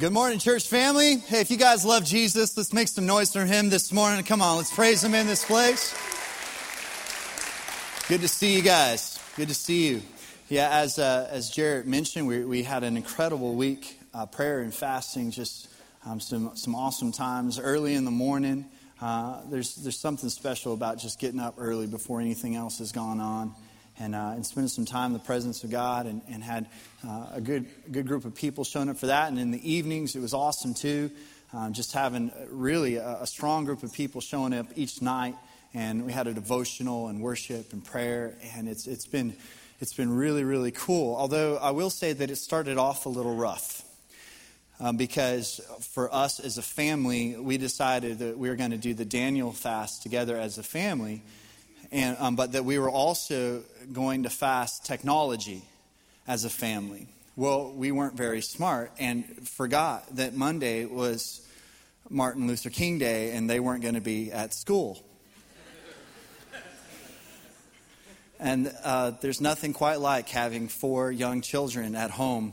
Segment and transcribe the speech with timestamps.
[0.00, 1.18] Good morning, church family.
[1.18, 4.24] Hey, if you guys love Jesus, let's make some noise for him this morning.
[4.24, 5.94] Come on, let's praise him in this place.
[8.08, 9.18] Good to see you guys.
[9.36, 10.02] Good to see you.
[10.48, 14.72] Yeah, as, uh, as Jarrett mentioned, we, we had an incredible week, uh, prayer and
[14.72, 15.68] fasting, just
[16.06, 18.64] um, some, some awesome times early in the morning.
[19.02, 23.20] Uh, there's, there's something special about just getting up early before anything else has gone
[23.20, 23.54] on
[24.00, 26.66] and, uh, and spending some time in the presence of God and, and had
[27.06, 29.28] uh, a good, good group of people showing up for that.
[29.28, 31.10] And in the evenings, it was awesome too.
[31.52, 35.34] Um, just having really a, a, strong group of people showing up each night.
[35.74, 38.36] And we had a devotional and worship and prayer.
[38.54, 39.36] And it's, it's, been,
[39.80, 41.14] it's been really, really cool.
[41.14, 43.82] Although I will say that it started off a little rough.
[44.78, 45.60] Um, because
[45.92, 49.52] for us as a family, we decided that we were going to do the Daniel
[49.52, 51.22] fast together as a family
[51.92, 53.62] and, um, but that we were also
[53.92, 55.62] going to fast technology
[56.26, 57.08] as a family.
[57.36, 61.46] Well, we weren't very smart and forgot that Monday was
[62.08, 65.02] Martin Luther King Day and they weren't going to be at school.
[68.38, 72.52] and uh, there's nothing quite like having four young children at home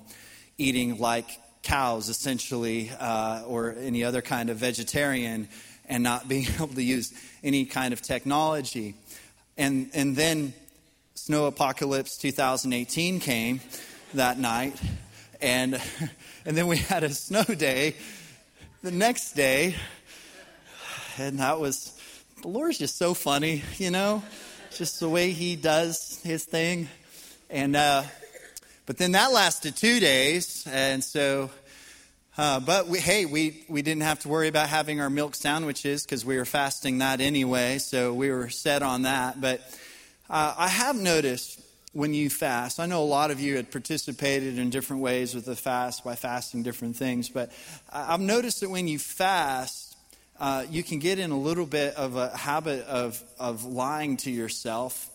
[0.58, 1.28] eating like
[1.64, 5.48] cows, essentially, uh, or any other kind of vegetarian,
[5.88, 7.14] and not being able to use
[7.44, 8.96] any kind of technology.
[9.58, 10.54] And, and then
[11.16, 13.60] Snow Apocalypse 2018 came
[14.14, 14.80] that night.
[15.42, 15.82] And,
[16.46, 17.96] and then we had a snow day
[18.84, 19.76] the next day.
[21.18, 22.00] And that was,
[22.42, 24.24] the Lord's just so funny, you know,
[24.76, 26.88] just the way He does His thing.
[27.50, 28.04] And, uh,
[28.86, 30.68] but then that lasted two days.
[30.72, 31.50] And so,
[32.38, 36.04] uh, but we, hey, we, we didn't have to worry about having our milk sandwiches
[36.04, 37.80] because we were fasting that anyway.
[37.80, 39.42] So we were set on that.
[39.42, 39.62] But
[40.30, 41.60] uh, I have noticed
[41.94, 45.46] when you fast, I know a lot of you had participated in different ways with
[45.46, 47.52] the fast by fasting different things, but
[47.92, 49.98] I've noticed that when you fast,
[50.40, 54.30] uh, you can get in a little bit of a habit of, of lying to
[54.30, 55.10] yourself,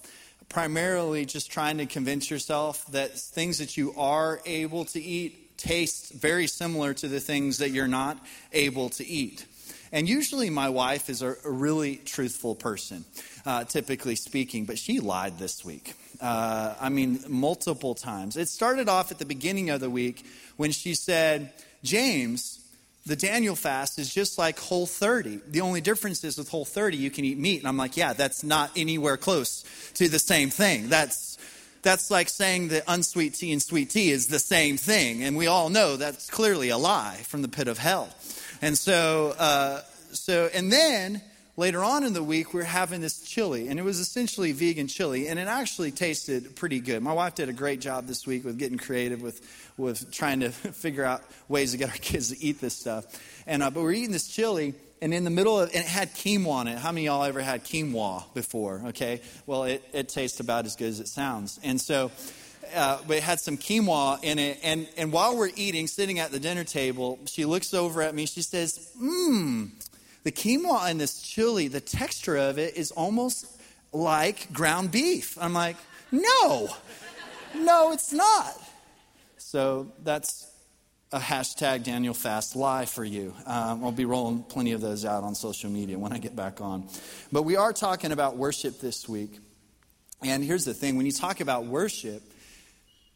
[0.48, 6.12] primarily just trying to convince yourself that things that you are able to eat taste
[6.12, 8.18] very similar to the things that you're not
[8.52, 9.46] able to eat.
[9.92, 13.05] And usually, my wife is a, a really truthful person,
[13.45, 15.95] uh, typically speaking, but she lied this week.
[16.20, 18.36] Uh, I mean, multiple times.
[18.36, 20.24] It started off at the beginning of the week
[20.56, 21.52] when she said,
[21.83, 22.61] James,
[23.05, 25.40] the Daniel fast is just like Whole 30.
[25.48, 27.58] The only difference is with Whole 30, you can eat meat.
[27.58, 29.64] And I'm like, yeah, that's not anywhere close
[29.95, 30.89] to the same thing.
[30.89, 31.36] That's
[31.83, 35.23] that's like saying that unsweet tea and sweet tea is the same thing.
[35.23, 38.09] And we all know that's clearly a lie from the pit of hell.
[38.61, 39.81] And so, uh,
[40.13, 41.20] so, and then
[41.57, 44.87] later on in the week, we are having this chili, and it was essentially vegan
[44.87, 47.03] chili, and it actually tasted pretty good.
[47.03, 49.41] My wife did a great job this week with getting creative with,
[49.77, 53.05] with trying to figure out ways to get our kids to eat this stuff.
[53.47, 56.14] And, uh, but we're eating this chili, and in the middle of and it had
[56.14, 56.79] quinoa in it.
[56.79, 58.83] How many of y'all ever had quinoa before?
[58.86, 61.58] Okay, well, it, it tastes about as good as it sounds.
[61.64, 62.13] And so,
[62.73, 64.61] uh, but it had some quinoa in it.
[64.63, 68.27] And, and while we're eating, sitting at the dinner table, she looks over at me.
[68.27, 69.70] She says, Mmm,
[70.23, 73.46] the quinoa in this chili, the texture of it is almost
[73.92, 75.36] like ground beef.
[75.40, 75.77] I'm like,
[76.13, 76.69] No,
[77.57, 78.57] no, it's not.
[79.36, 80.52] So that's
[81.12, 83.34] a hashtag Daniel Fast lie for you.
[83.45, 86.62] Um, I'll be rolling plenty of those out on social media when I get back
[86.62, 86.89] on.
[87.30, 89.39] But we are talking about worship this week.
[90.24, 92.22] And here's the thing when you talk about worship,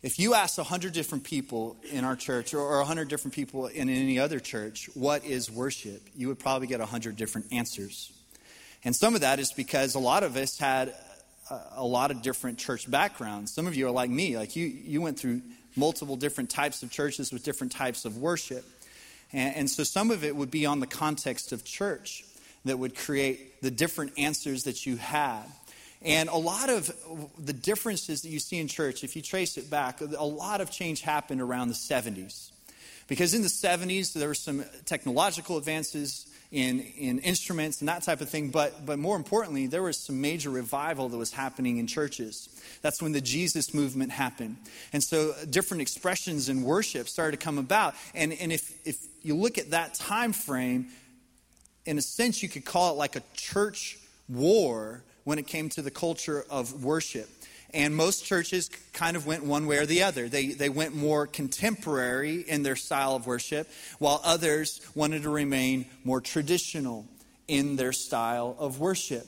[0.03, 4.19] if you ask 100 different people in our church or 100 different people in any
[4.19, 6.03] other church, what is worship?
[6.15, 8.13] You would probably get 100 different answers.
[8.85, 10.95] And some of that is because a lot of us had
[11.51, 13.53] a, lot of different church backgrounds.
[13.53, 15.43] Some of you are like me, like you, you went through
[15.77, 18.65] multiple different types of churches with different types of worship.
[19.33, 22.25] And, and so some of it would be on the context of church
[22.65, 25.45] that would create the different answers that you had.
[26.03, 26.93] And a lot of
[27.39, 30.71] the differences that you see in church, if you trace it back, a lot of
[30.71, 32.51] change happened around the 70s.
[33.09, 38.21] Because in the 70s, there were some technological advances in, in instruments and that type
[38.21, 38.51] of thing.
[38.51, 42.49] But, but more importantly, there was some major revival that was happening in churches.
[42.83, 44.57] That's when the Jesus movement happened.
[44.93, 47.95] And so uh, different expressions in worship started to come about.
[48.15, 50.89] And, and if, if you look at that time frame,
[51.85, 53.99] in a sense, you could call it like a church
[54.29, 57.29] war when it came to the culture of worship.
[57.77, 60.31] And most churches kind of went one way or the other.
[60.31, 63.69] They, they went more contemporary in their style of worship,
[63.99, 67.07] while others wanted to remain more traditional
[67.49, 69.27] in their style of worship.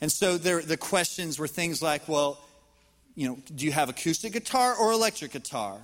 [0.00, 2.44] And so there, the questions were things like, well,
[3.14, 5.78] you know, do you have acoustic guitar or electric guitar?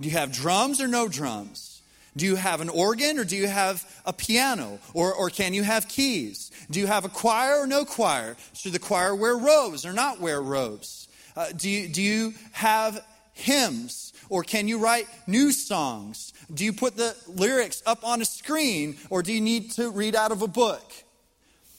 [0.00, 1.81] Do you have drums or no drums?
[2.16, 4.78] Do you have an organ or do you have a piano?
[4.92, 6.50] Or, or can you have keys?
[6.70, 8.36] Do you have a choir or no choir?
[8.52, 11.08] Should the choir wear robes or not wear robes?
[11.34, 16.34] Uh, do, you, do you have hymns or can you write new songs?
[16.52, 20.14] Do you put the lyrics up on a screen or do you need to read
[20.14, 20.92] out of a book?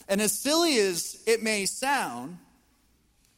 [0.08, 2.40] And as silly as it may sound,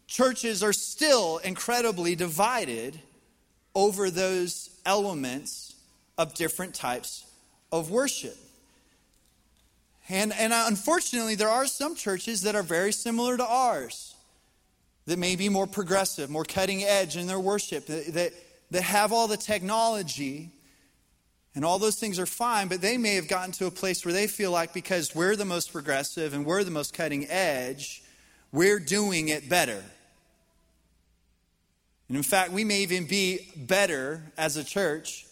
[0.08, 3.00] churches are still incredibly divided
[3.74, 5.65] over those elements
[6.18, 7.26] of different types
[7.72, 8.38] of worship.
[10.08, 14.16] And, and unfortunately, there are some churches that are very similar to ours
[15.06, 18.34] that may be more progressive, more cutting edge in their worship, that, that,
[18.72, 20.52] that have all the technology
[21.56, 24.14] and all those things are fine, but they may have gotten to a place where
[24.14, 28.04] they feel like because we're the most progressive and we're the most cutting edge,
[28.52, 29.82] we're doing it better.
[32.10, 35.26] And in fact, we may even be better as a church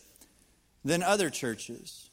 [0.83, 2.09] than other churches.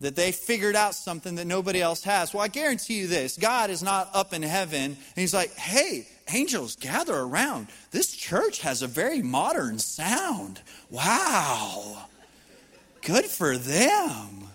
[0.00, 2.34] That they figured out something that nobody else has.
[2.34, 6.08] Well, I guarantee you this God is not up in heaven and He's like, hey,
[6.32, 7.68] angels, gather around.
[7.92, 10.60] This church has a very modern sound.
[10.90, 12.06] Wow.
[13.02, 14.48] Good for them.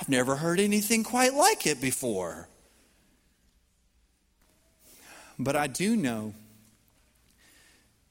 [0.00, 2.48] I've never heard anything quite like it before.
[5.38, 6.34] But I do know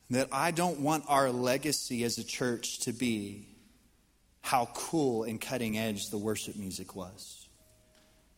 [0.10, 3.48] that I don't want our legacy as a church to be
[4.44, 7.48] how cool and cutting edge the worship music was.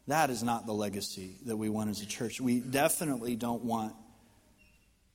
[0.08, 2.40] That is not the legacy that we want as a church.
[2.40, 3.96] We definitely don't want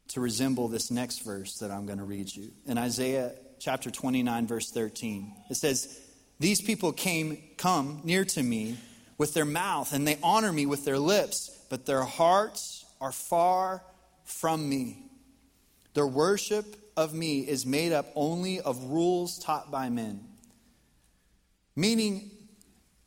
[0.08, 2.50] to resemble this next verse that I'm going to read you.
[2.66, 5.32] In Isaiah chapter 29 verse 13.
[5.48, 5.96] It says,
[6.40, 8.76] "These people came come near to me
[9.16, 13.84] with their mouth and they honor me with their lips, but their hearts are far
[14.24, 15.08] from me."
[15.94, 20.26] Their worship of me is made up only of rules taught by men.
[21.76, 22.30] Meaning,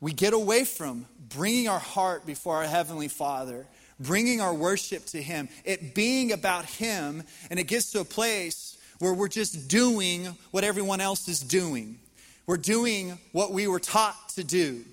[0.00, 3.66] we get away from bringing our heart before our Heavenly Father,
[3.98, 8.76] bringing our worship to Him, it being about Him, and it gets to a place
[8.98, 11.98] where we're just doing what everyone else is doing.
[12.46, 14.84] We're doing what we were taught to do.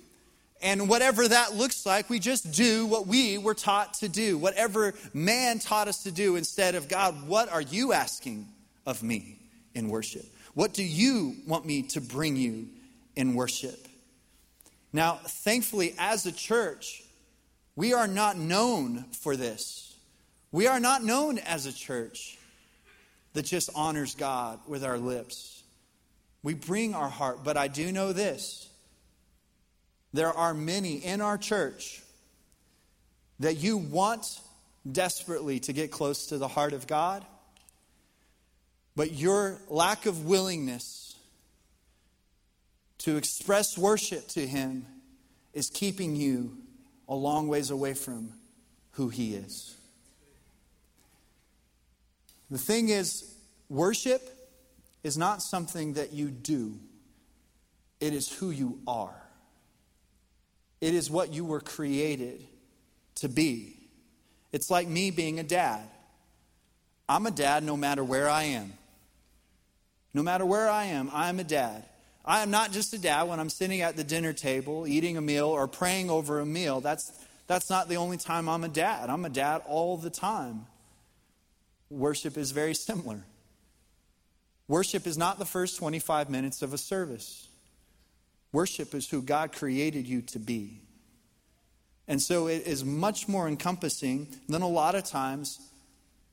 [0.62, 4.38] And whatever that looks like, we just do what we were taught to do.
[4.38, 8.46] Whatever man taught us to do instead of God, what are you asking
[8.86, 9.38] of me
[9.74, 10.24] in worship?
[10.54, 12.68] What do you want me to bring you
[13.16, 13.88] in worship?
[14.92, 17.02] Now, thankfully, as a church,
[17.76, 19.96] we are not known for this.
[20.50, 22.38] We are not known as a church
[23.32, 25.62] that just honors God with our lips.
[26.42, 28.68] We bring our heart, but I do know this
[30.12, 32.02] there are many in our church
[33.40, 34.40] that you want
[34.90, 37.24] desperately to get close to the heart of God,
[38.94, 41.11] but your lack of willingness
[43.02, 44.86] to express worship to Him
[45.52, 46.56] is keeping you
[47.08, 48.32] a long ways away from
[48.92, 49.76] who He is.
[52.50, 53.34] The thing is,
[53.68, 54.22] worship
[55.02, 56.78] is not something that you do,
[58.00, 59.14] it is who you are.
[60.80, 62.44] It is what you were created
[63.16, 63.76] to be.
[64.50, 65.88] It's like me being a dad.
[67.08, 68.72] I'm a dad no matter where I am.
[70.12, 71.84] No matter where I am, I'm a dad.
[72.24, 75.20] I am not just a dad when I'm sitting at the dinner table eating a
[75.20, 76.80] meal or praying over a meal.
[76.80, 77.10] That's,
[77.48, 79.10] that's not the only time I'm a dad.
[79.10, 80.66] I'm a dad all the time.
[81.90, 83.24] Worship is very similar.
[84.68, 87.48] Worship is not the first 25 minutes of a service.
[88.52, 90.80] Worship is who God created you to be.
[92.06, 95.60] And so it is much more encompassing than a lot of times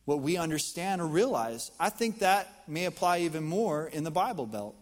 [0.05, 1.71] what we understand or realize.
[1.79, 4.75] I think that may apply even more in the Bible Belt.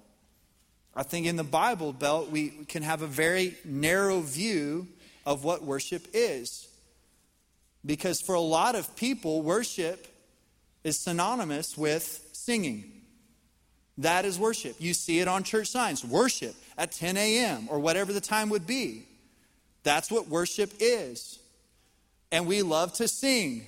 [0.97, 4.87] I think in the Bible Belt, we can have a very narrow view
[5.27, 6.67] of what worship is.
[7.85, 10.07] Because for a lot of people, worship
[10.83, 12.91] is synonymous with singing.
[13.99, 14.77] That is worship.
[14.79, 17.67] You see it on church signs worship at 10 a.m.
[17.69, 19.03] or whatever the time would be.
[19.83, 21.37] That's what worship is.
[22.31, 23.67] And we love to sing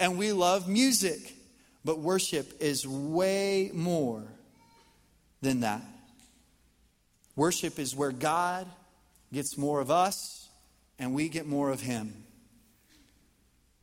[0.00, 1.34] and we love music.
[1.84, 4.24] But worship is way more
[5.40, 5.82] than that.
[7.36, 8.66] Worship is where God
[9.32, 10.48] gets more of us
[10.98, 12.24] and we get more of Him.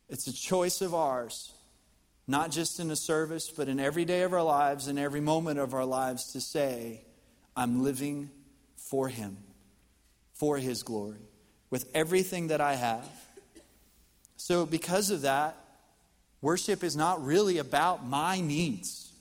[0.09, 1.53] It's a choice of ours
[2.27, 5.59] not just in a service, but in every day of our lives and every moment
[5.59, 7.01] of our lives to say,
[7.55, 8.29] I'm living
[8.77, 9.37] for Him,
[10.33, 11.27] for His glory,
[11.69, 13.05] with everything that I have.
[14.37, 15.57] So, because of that,
[16.41, 19.11] worship is not really about my needs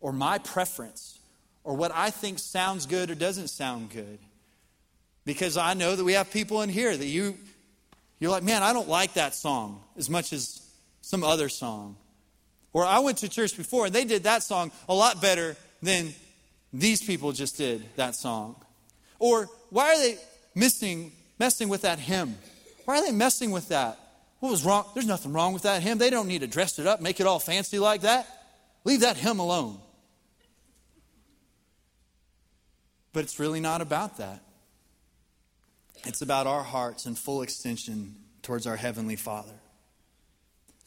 [0.00, 1.18] or my preference
[1.64, 4.18] or what I think sounds good or doesn't sound good.
[5.24, 7.36] Because I know that we have people in here that you
[8.20, 10.62] you're like, "Man, I don't like that song as much as
[11.00, 11.96] some other song."
[12.72, 16.14] Or I went to church before and they did that song a lot better than
[16.72, 18.56] these people just did that song.
[19.18, 20.18] Or why are they
[20.54, 22.36] missing messing with that hymn?
[22.84, 23.98] Why are they messing with that?
[24.40, 24.84] What was wrong?
[24.92, 25.96] There's nothing wrong with that hymn.
[25.96, 28.26] They don't need to dress it up, make it all fancy like that.
[28.84, 29.78] Leave that hymn alone.
[33.14, 34.42] But it's really not about that.
[36.04, 39.54] It's about our hearts in full extension towards our heavenly Father.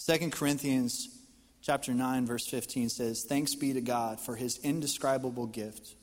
[0.05, 1.07] 2 Corinthians
[1.62, 5.96] chapter 9 verse 15 says, "Thanks be to God for his indescribable gift."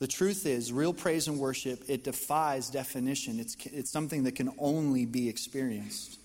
[0.00, 3.40] The truth is, real praise and worship, it defies definition.
[3.40, 6.18] It's, it's something that can only be experienced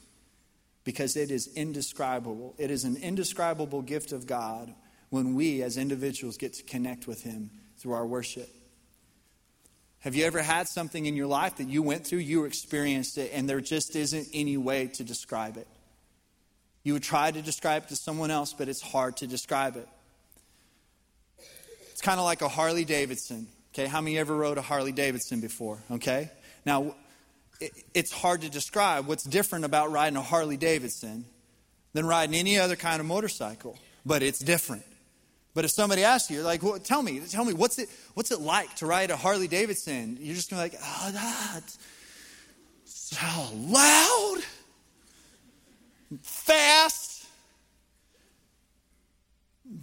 [0.84, 2.56] because it is indescribable.
[2.58, 4.74] It is an indescribable gift of God
[5.10, 8.50] when we as individuals get to connect with Him through our worship.
[10.01, 13.31] Have you ever had something in your life that you went through, you experienced it,
[13.34, 15.67] and there just isn't any way to describe it?
[16.84, 19.88] You would try to describe it to someone else, but it's hard to describe it.
[21.91, 23.48] It's kind of like a Harley Davidson.
[23.74, 25.77] Okay, how many ever rode a Harley Davidson before?
[25.91, 26.31] Okay,
[26.65, 26.96] now
[27.93, 31.25] it's hard to describe what's different about riding a Harley Davidson
[31.93, 34.84] than riding any other kind of motorcycle, but it's different.
[35.53, 38.39] But if somebody asks you, like, well, tell me, tell me, what's it, what's it
[38.39, 40.17] like to ride a Harley Davidson?
[40.20, 41.77] You're just gonna be like, oh, that's
[42.86, 43.17] so
[43.53, 44.38] loud,
[46.22, 47.25] fast,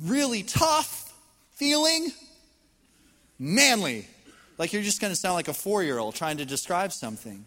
[0.02, 1.12] really tough
[1.52, 2.12] feeling
[3.38, 4.06] manly.
[4.58, 7.44] Like you're just going to sound like a four year old trying to describe something.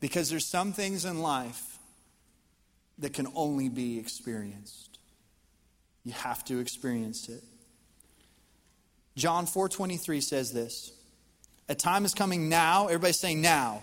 [0.00, 1.78] Because there's some things in life
[2.98, 4.98] that can only be experienced.
[6.06, 7.42] You have to experience it.
[9.16, 10.92] John 4:23 says this.
[11.68, 13.82] A time is coming now, everybody's saying now.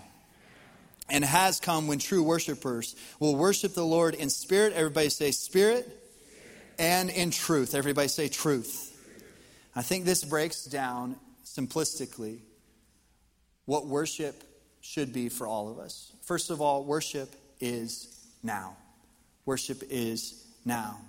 [1.10, 4.72] And has come when true worshipers will worship the Lord in spirit.
[4.72, 6.74] Everybody say spirit, spirit.
[6.78, 7.74] and in truth.
[7.74, 8.96] Everybody say truth.
[9.76, 12.38] I think this breaks down simplistically
[13.66, 14.42] what worship
[14.80, 16.10] should be for all of us.
[16.22, 18.78] First of all, worship is now.
[19.44, 21.00] Worship is now.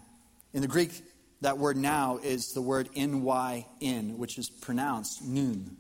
[0.55, 1.03] In the Greek,
[1.41, 5.75] that word now is the word N-Y-N, which is pronounced noon.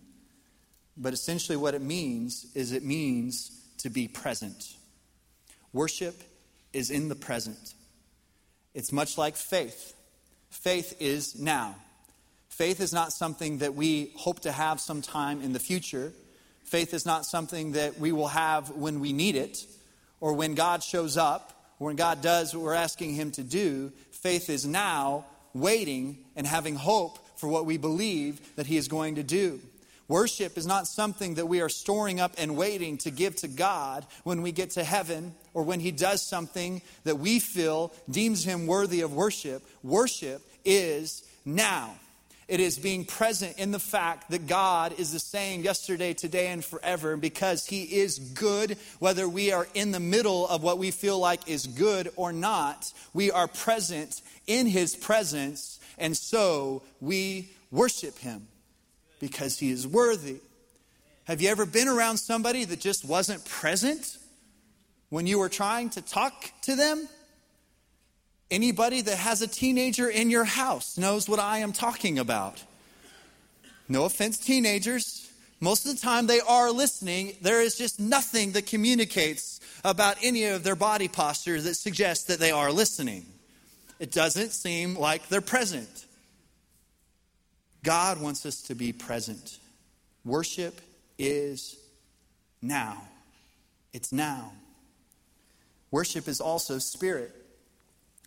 [0.97, 4.75] But essentially, what it means is it means to be present.
[5.71, 6.21] Worship
[6.73, 7.73] is in the present.
[8.73, 9.93] It's much like faith.
[10.49, 11.75] Faith is now.
[12.49, 16.11] Faith is not something that we hope to have sometime in the future.
[16.65, 19.65] Faith is not something that we will have when we need it
[20.19, 23.91] or when God shows up or when God does what we're asking Him to do.
[24.25, 29.13] Faith is now waiting and having hope for what we believe that He is going
[29.13, 29.59] to do.
[30.07, 34.03] Worship is not something that we are storing up and waiting to give to God
[34.23, 38.65] when we get to heaven or when He does something that we feel deems Him
[38.65, 39.63] worthy of worship.
[39.83, 41.93] Worship is now.
[42.47, 46.63] It is being present in the fact that God is the same yesterday, today, and
[46.63, 47.13] forever.
[47.13, 51.17] And because He is good, whether we are in the middle of what we feel
[51.17, 55.79] like is good or not, we are present in His presence.
[55.97, 58.47] And so we worship Him
[59.19, 60.37] because He is worthy.
[61.23, 64.19] Have you ever been around somebody that just wasn't present
[65.09, 67.09] when you were trying to talk to them?
[68.51, 72.63] Anybody that has a teenager in your house knows what I am talking about.
[73.89, 75.31] No offense, teenagers.
[75.59, 77.37] Most of the time they are listening.
[77.41, 82.39] There is just nothing that communicates about any of their body posture that suggests that
[82.39, 83.25] they are listening.
[83.99, 86.05] It doesn't seem like they're present.
[87.83, 89.59] God wants us to be present.
[90.23, 90.81] Worship
[91.17, 91.77] is
[92.61, 93.01] now.
[93.93, 94.51] It's now.
[95.91, 97.44] Worship is also spirit.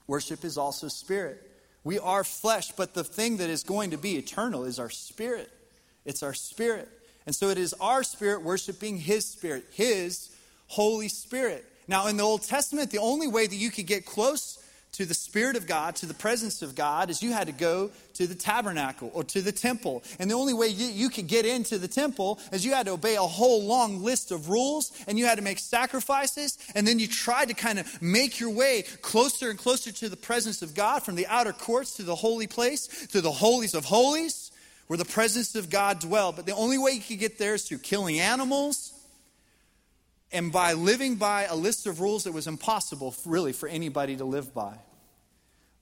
[0.08, 1.44] Worship is also spirit.
[1.84, 5.50] We are flesh, but the thing that is going to be eternal is our spirit.
[6.04, 6.88] It's our spirit.
[7.26, 10.30] And so it is our spirit worshiping His spirit, His
[10.66, 11.64] Holy Spirit.
[11.86, 14.57] Now, in the Old Testament, the only way that you could get close
[14.92, 17.90] to the Spirit of God, to the presence of God, is you had to go
[18.14, 20.02] to the tabernacle or to the temple.
[20.18, 22.92] And the only way you, you, could get into the temple is you had to
[22.92, 26.58] obey a whole long list of rules and you had to make sacrifices.
[26.74, 30.16] And then you tried to kind of make your way closer and closer to the
[30.16, 33.84] presence of God from the outer courts to the holy place, to the holies of
[33.84, 34.50] holies,
[34.88, 36.36] where the presence of God dwelled.
[36.36, 38.87] But the only way you could get there is through killing animals
[40.32, 44.24] and by living by a list of rules that was impossible, really, for anybody to
[44.24, 44.74] live by.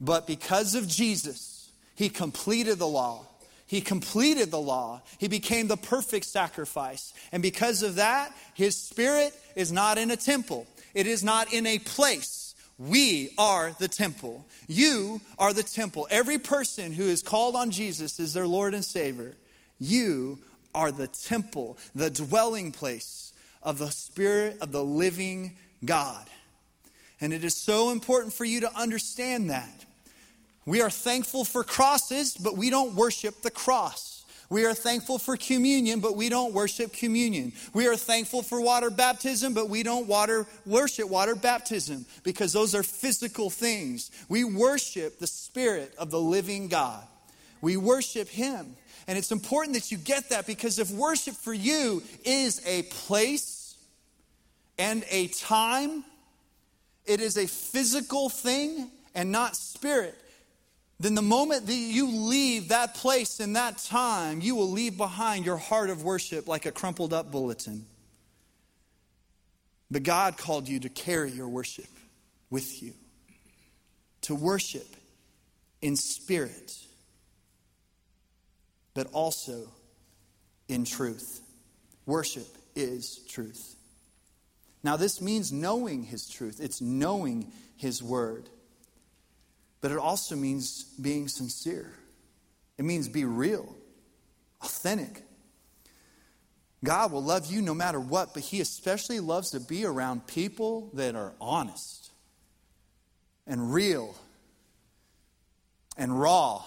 [0.01, 3.27] But because of Jesus, he completed the law.
[3.67, 5.03] He completed the law.
[5.19, 7.13] He became the perfect sacrifice.
[7.33, 11.67] And because of that, his spirit is not in a temple, it is not in
[11.67, 12.55] a place.
[12.79, 14.47] We are the temple.
[14.69, 16.07] You are the temple.
[16.11, 19.35] Every person who is called on Jesus as their Lord and Savior,
[19.79, 20.39] you
[20.75, 23.33] are the temple, the dwelling place
[23.67, 26.27] of the Spirit of the living God.
[27.21, 29.85] And it is so important for you to understand that.
[30.65, 34.25] We are thankful for crosses, but we don't worship the cross.
[34.49, 37.53] We are thankful for communion, but we don't worship communion.
[37.75, 42.75] We are thankful for water baptism, but we don't water, worship water baptism because those
[42.75, 44.13] are physical things.
[44.29, 47.03] We worship the Spirit of the living God.
[47.61, 48.77] We worship Him.
[49.09, 53.56] And it's important that you get that because if worship for you is a place
[54.79, 56.05] and a time,
[57.05, 60.15] it is a physical thing and not spirit
[60.99, 65.45] then the moment that you leave that place and that time, you will leave behind
[65.45, 67.85] your heart of worship like a crumpled up bulletin.
[69.91, 71.87] But God called you to carry your worship
[72.51, 72.95] with you,
[74.23, 74.87] to worship
[75.83, 76.75] in spirit,
[78.95, 79.69] but also
[80.69, 81.43] in truth.
[82.07, 83.76] Worship is truth.
[84.87, 88.49] Now, this means knowing His truth, it's knowing His word
[89.87, 91.93] but it also means being sincere.
[92.77, 93.73] It means be real,
[94.61, 95.23] authentic.
[96.83, 100.91] God will love you no matter what, but He especially loves to be around people
[100.95, 102.11] that are honest
[103.47, 104.17] and real
[105.97, 106.65] and raw.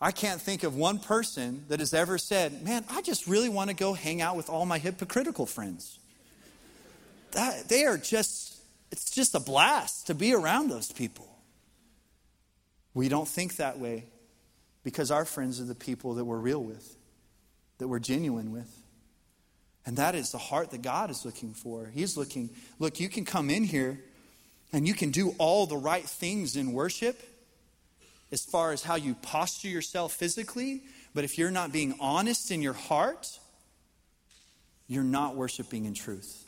[0.00, 3.70] I can't think of one person that has ever said, Man, I just really want
[3.70, 5.98] to go hang out with all my hypocritical friends.
[7.34, 8.56] That, they are just,
[8.90, 11.28] it's just a blast to be around those people.
[12.94, 14.06] We don't think that way
[14.84, 16.96] because our friends are the people that we're real with,
[17.78, 18.70] that we're genuine with.
[19.86, 21.90] And that is the heart that God is looking for.
[21.92, 24.00] He's looking, look, you can come in here
[24.72, 27.20] and you can do all the right things in worship
[28.32, 30.82] as far as how you posture yourself physically,
[31.14, 33.38] but if you're not being honest in your heart,
[34.88, 36.43] you're not worshiping in truth.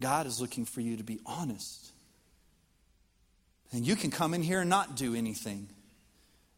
[0.00, 1.92] God is looking for you to be honest.
[3.72, 5.68] And you can come in here and not do anything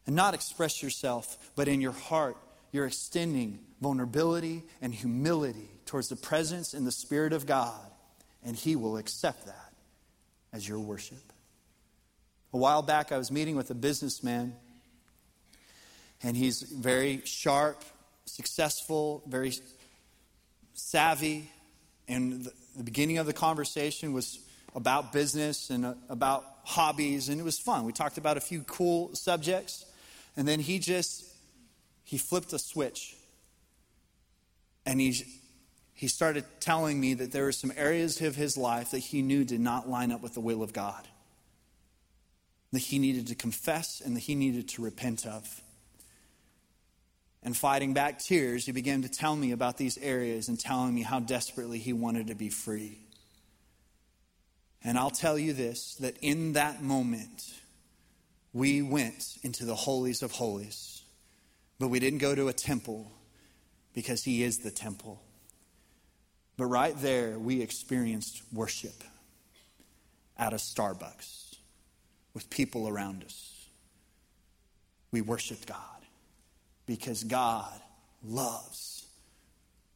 [0.05, 2.37] and not express yourself, but in your heart,
[2.71, 7.79] you're extending vulnerability and humility towards the presence and the Spirit of God,
[8.43, 9.73] and He will accept that
[10.51, 11.33] as your worship.
[12.53, 14.55] A while back, I was meeting with a businessman,
[16.21, 17.83] and he's very sharp,
[18.25, 19.53] successful, very
[20.73, 21.49] savvy.
[22.07, 24.39] And the, beginning of the conversation was
[24.75, 27.85] about business and uh, about hobbies, and it was fun.
[27.85, 29.85] We talked about a few cool subjects,
[30.35, 31.25] and then he just
[32.03, 33.15] he flipped a switch,
[34.85, 35.23] and he
[35.93, 39.45] he started telling me that there were some areas of his life that he knew
[39.45, 41.07] did not line up with the will of God,
[42.73, 45.62] that he needed to confess and that he needed to repent of.
[47.43, 51.01] And fighting back tears, he began to tell me about these areas and telling me
[51.01, 52.99] how desperately he wanted to be free.
[54.81, 57.53] And I'll tell you this that in that moment,
[58.53, 61.01] we went into the holies of holies,
[61.79, 63.11] but we didn't go to a temple
[63.93, 65.21] because He is the temple.
[66.55, 69.03] But right there, we experienced worship
[70.37, 71.55] at a Starbucks
[72.33, 73.67] with people around us.
[75.11, 76.02] We worshiped God
[76.85, 77.73] because God
[78.23, 79.05] loves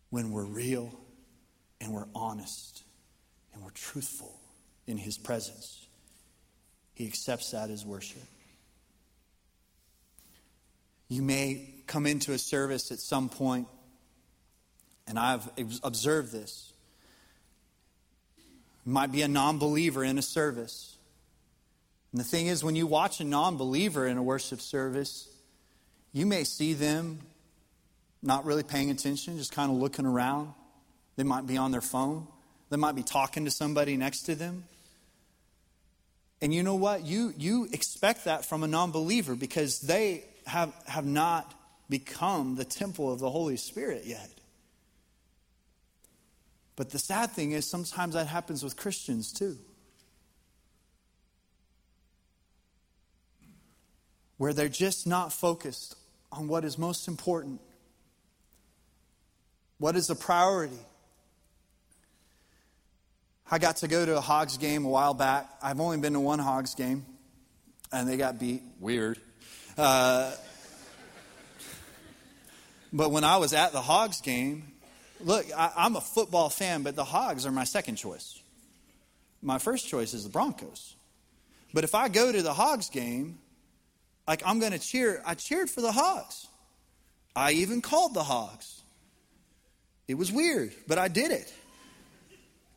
[0.09, 0.91] when we're real
[1.81, 2.83] and we're honest
[3.53, 4.39] and we're truthful
[4.85, 5.85] in his presence.
[6.93, 8.23] He accepts that as worship.
[11.09, 13.67] You may come into a service at some point,
[15.07, 15.47] and I've
[15.83, 16.73] observed this.
[18.83, 20.95] Might be a non believer in a service.
[22.11, 25.27] And the thing is, when you watch a non believer in a worship service,
[26.17, 27.19] you may see them
[28.23, 30.51] not really paying attention, just kind of looking around.
[31.15, 32.27] They might be on their phone,
[32.69, 34.65] they might be talking to somebody next to them.
[36.41, 37.05] And you know what?
[37.05, 41.53] You, you expect that from a non believer because they have, have not
[41.89, 44.29] become the temple of the Holy Spirit yet.
[46.75, 49.57] But the sad thing is, sometimes that happens with Christians too.
[54.37, 55.95] Where they're just not focused
[56.31, 57.59] on what is most important,
[59.77, 60.79] what is the priority.
[63.49, 65.49] I got to go to a Hogs game a while back.
[65.61, 67.05] I've only been to one Hogs game,
[67.93, 68.61] and they got beat.
[68.79, 69.19] Weird.
[69.77, 70.31] Uh,
[72.93, 74.63] But when I was at the Hogs game,
[75.19, 78.41] look, I, I'm a football fan, but the Hogs are my second choice.
[79.41, 80.95] My first choice is the Broncos.
[81.73, 83.39] But if I go to the Hogs game,
[84.27, 86.47] like I'm going to cheer, I cheered for the Hogs.
[87.35, 88.81] I even called the Hogs.
[90.07, 91.53] It was weird, but I did it.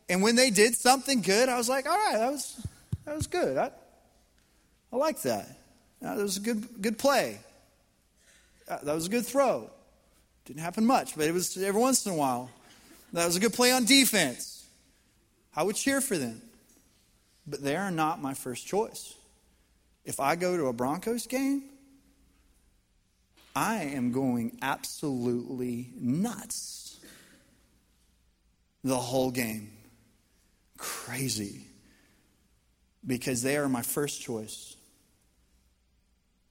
[0.09, 2.67] And when they did something good, I was like, all right, that was,
[3.05, 3.57] that was good.
[3.57, 3.71] I,
[4.93, 5.49] I like that.
[6.03, 7.39] That was a good, good play.
[8.69, 9.71] Uh, that was a good throw.
[10.47, 12.51] Didn't happen much, but it was every once in a while.
[13.13, 14.65] That was a good play on defense.
[15.55, 16.43] I would cheer for them.
[17.47, 19.15] But they are not my first choice.
[20.11, 21.63] If I go to a Broncos game,
[23.55, 26.99] I am going absolutely nuts
[28.83, 29.71] the whole game
[30.77, 31.65] crazy
[33.07, 34.77] because they are my first choice.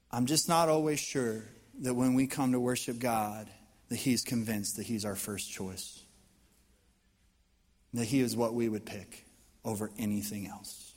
[0.10, 1.43] I'm just not always sure
[1.82, 3.50] that when we come to worship God,
[3.89, 6.02] that He's convinced that He's our first choice.
[7.93, 9.26] That He is what we would pick
[9.65, 10.88] over anything else.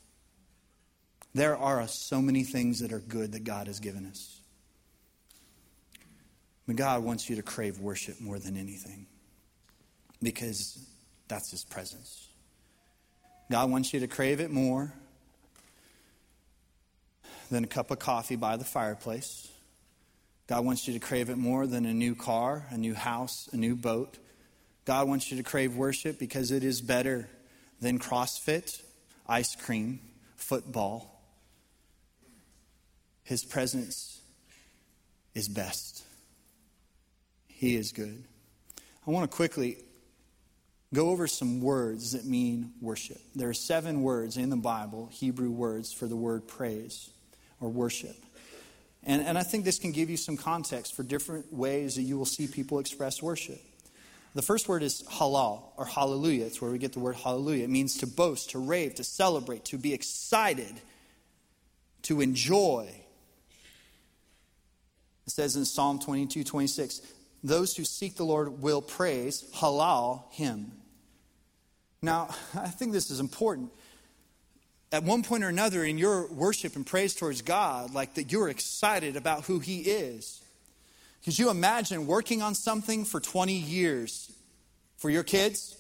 [1.34, 4.40] There are so many things that are good that God has given us.
[6.66, 9.06] But God wants you to crave worship more than anything
[10.22, 10.78] because
[11.28, 12.28] that's His presence.
[13.50, 14.92] God wants you to crave it more
[17.50, 19.48] than a cup of coffee by the fireplace.
[20.46, 23.56] God wants you to crave it more than a new car, a new house, a
[23.56, 24.18] new boat.
[24.84, 27.28] God wants you to crave worship because it is better
[27.80, 28.82] than CrossFit,
[29.28, 30.00] ice cream,
[30.36, 31.11] football.
[33.32, 34.20] His presence
[35.34, 36.04] is best.
[37.48, 38.24] He is good.
[39.06, 39.78] I want to quickly
[40.92, 43.16] go over some words that mean worship.
[43.34, 47.08] There are seven words in the Bible, Hebrew words, for the word praise
[47.58, 48.16] or worship.
[49.02, 52.18] And, and I think this can give you some context for different ways that you
[52.18, 53.62] will see people express worship.
[54.34, 56.44] The first word is halal or hallelujah.
[56.44, 57.64] It's where we get the word hallelujah.
[57.64, 60.74] It means to boast, to rave, to celebrate, to be excited,
[62.02, 62.98] to enjoy.
[65.26, 67.00] It says in Psalm 22 26,
[67.44, 70.72] those who seek the Lord will praise, halal, him.
[72.00, 73.70] Now, I think this is important.
[74.90, 78.50] At one point or another in your worship and praise towards God, like that you're
[78.50, 80.42] excited about who He is.
[81.24, 84.30] Could you imagine working on something for 20 years
[84.96, 85.76] for your kids?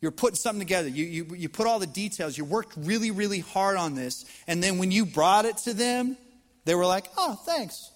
[0.00, 0.88] You're putting something together.
[0.88, 2.36] You, you, you put all the details.
[2.36, 4.24] You worked really, really hard on this.
[4.46, 6.16] And then when you brought it to them,
[6.64, 7.90] they were like, oh, thanks.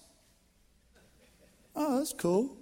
[1.75, 2.55] Oh, that's cool.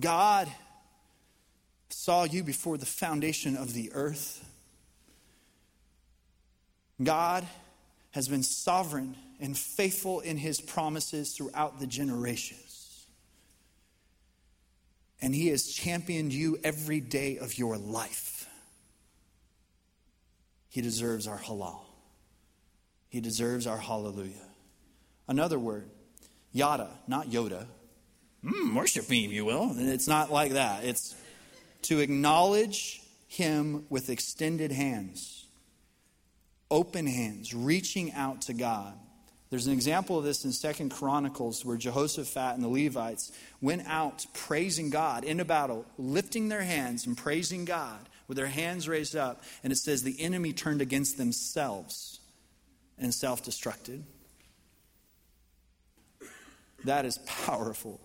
[0.00, 0.48] God
[1.88, 4.44] saw you before the foundation of the earth.
[7.02, 7.46] God
[8.12, 13.06] has been sovereign and faithful in his promises throughout the generations.
[15.20, 18.48] And he has championed you every day of your life.
[20.68, 21.80] He deserves our halal.
[23.08, 24.45] He deserves our hallelujah.
[25.28, 25.88] Another word,
[26.52, 27.66] yada, not Yoda.
[28.44, 29.72] Mm, worship me, you will.
[29.76, 30.84] It's not like that.
[30.84, 31.14] It's
[31.82, 35.46] to acknowledge him with extended hands,
[36.70, 38.94] open hands, reaching out to God.
[39.50, 44.26] There's an example of this in Second Chronicles where Jehoshaphat and the Levites went out
[44.32, 49.14] praising God in a battle, lifting their hands and praising God with their hands raised
[49.14, 49.42] up.
[49.62, 52.20] And it says the enemy turned against themselves
[52.98, 54.02] and self destructed.
[56.86, 58.00] That is powerful.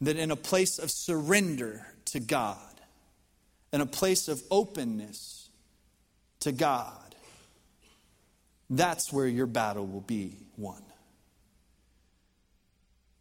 [0.00, 2.56] That in a place of surrender to God,
[3.72, 5.50] in a place of openness
[6.40, 7.14] to God,
[8.70, 10.82] that's where your battle will be won.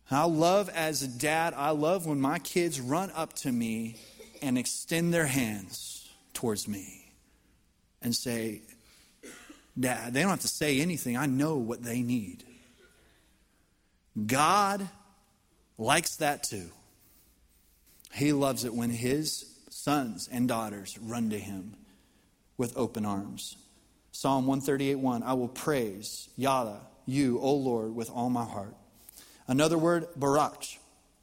[0.10, 3.98] I love as a dad, I love when my kids run up to me
[4.42, 7.12] and extend their hands towards me
[8.02, 8.62] and say,
[9.78, 11.16] Dad, they don't have to say anything.
[11.16, 12.44] I know what they need.
[14.26, 14.88] God
[15.78, 16.70] likes that too.
[18.14, 21.76] He loves it when his sons and daughters run to him
[22.58, 23.56] with open arms.
[24.12, 28.76] Psalm 138 1 I will praise Yada, you, O Lord, with all my heart.
[29.48, 30.64] Another word, Barak,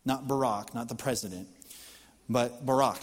[0.04, 1.48] not Barack, not the president,
[2.28, 3.00] but Barak.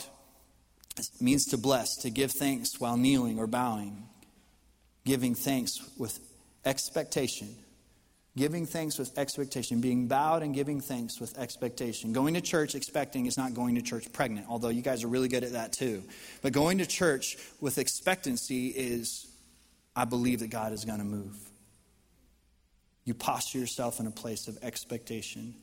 [1.20, 4.08] Means to bless, to give thanks while kneeling or bowing,
[5.06, 6.20] giving thanks with
[6.66, 7.56] expectation
[8.36, 12.14] Giving thanks with expectation, being bowed and giving thanks with expectation.
[12.14, 15.28] Going to church expecting is not going to church pregnant, although you guys are really
[15.28, 16.04] good at that too.
[16.42, 19.28] But going to church with expectancy is,
[19.96, 21.38] I believe that God is going to move.
[23.06, 25.54] You posture yourself in a place of expectation.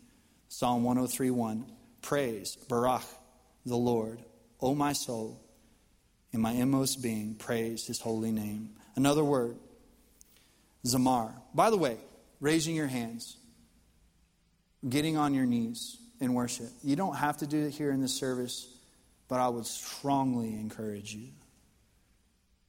[0.49, 1.65] Psalm 103:1
[2.03, 3.05] Praise, Barak,
[3.67, 4.21] the Lord,
[4.61, 5.41] O my soul,
[6.33, 8.71] in my inmost being, praise his holy name.
[8.95, 9.57] Another word,
[10.85, 11.33] Zamar.
[11.55, 11.97] By the way,
[12.41, 13.37] raising your hands,
[14.89, 16.69] getting on your knees in worship.
[16.83, 18.67] You don't have to do it here in this service,
[19.29, 21.29] but I would strongly encourage you.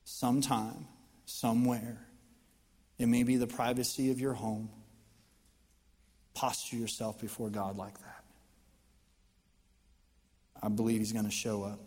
[0.03, 0.87] Sometime,
[1.25, 1.97] somewhere,
[2.97, 4.69] it may be the privacy of your home.
[6.33, 8.23] Posture yourself before God like that.
[10.61, 11.79] I believe He's going to show up.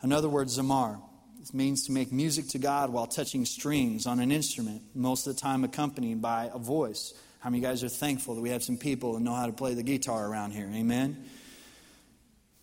[0.00, 1.00] Another word, zamar.
[1.44, 5.34] It means to make music to God while touching strings on an instrument, most of
[5.34, 7.12] the time accompanied by a voice.
[7.40, 9.44] How many of you guys are thankful that we have some people that know how
[9.44, 10.70] to play the guitar around here?
[10.72, 11.22] Amen.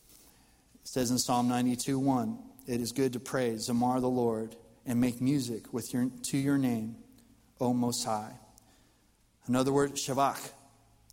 [0.09, 4.55] It says in Psalm 92 1, it is good to praise, zamar the Lord,
[4.87, 6.95] and make music with your, to your name
[7.59, 8.33] O Most High.
[9.45, 10.49] Another word, shabach.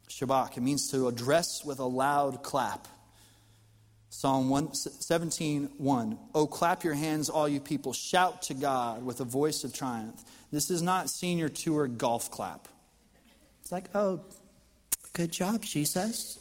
[0.09, 0.57] Shabach.
[0.57, 2.89] It means to address with a loud clap.
[4.11, 6.19] Psalm 117, 1.
[6.35, 7.93] Oh, clap your hands, all you people.
[7.93, 10.25] Shout to God with a voice of triumph.
[10.51, 12.69] This is not senior tour golf clap.
[13.61, 14.21] It's like, oh,
[15.13, 16.39] good job, she says.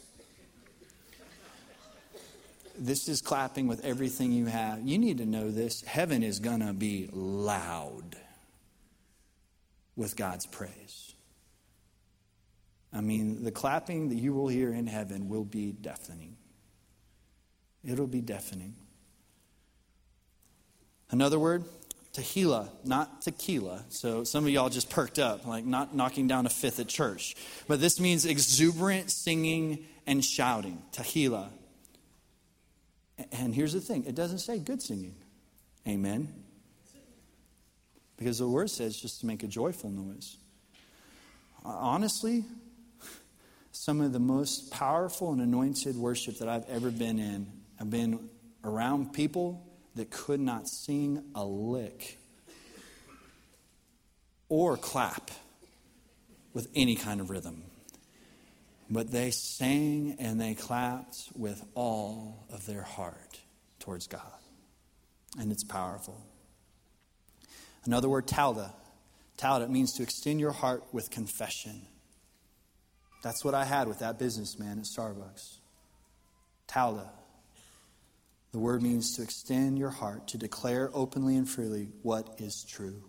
[2.80, 4.82] This is clapping with everything you have.
[4.82, 5.82] You need to know this.
[5.82, 8.16] Heaven is going to be loud
[9.96, 11.14] with God's praise.
[12.94, 16.38] I mean, the clapping that you will hear in heaven will be deafening.
[17.88, 18.76] It'll be deafening.
[21.10, 21.64] Another word,
[22.14, 23.86] tehillah, not tequila.
[23.88, 27.36] So some of y'all just perked up, like not knocking down a fifth at church.
[27.66, 31.48] But this means exuberant singing and shouting, tehillah.
[33.32, 35.16] And here's the thing it doesn't say good singing.
[35.88, 36.28] Amen.
[38.18, 40.36] Because the word says just to make a joyful noise.
[41.64, 42.44] Honestly,
[43.72, 48.30] some of the most powerful and anointed worship that I've ever been in have been
[48.64, 52.18] around people that could not sing a lick
[54.50, 55.32] or clap
[56.54, 57.64] with any kind of rhythm.
[58.90, 63.40] But they sang and they clapped with all of their heart
[63.80, 64.22] towards God.
[65.38, 66.26] And it's powerful.
[67.86, 68.72] Another word, tauda.
[69.38, 71.82] Tauda means to extend your heart with confession.
[73.24, 75.58] That's what I had with that businessman at Starbucks.
[76.68, 77.10] Tauda.
[78.52, 83.04] The word means to extend your heart, to declare openly and freely what is true,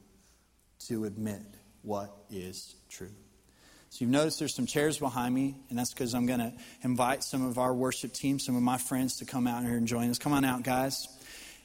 [0.87, 1.42] to admit
[1.83, 3.11] what is true.
[3.90, 7.24] So you've noticed there's some chairs behind me, and that's because I'm going to invite
[7.24, 10.11] some of our worship team, some of my friends to come out here and join
[10.11, 10.18] us.
[10.18, 11.09] Come on out, guys.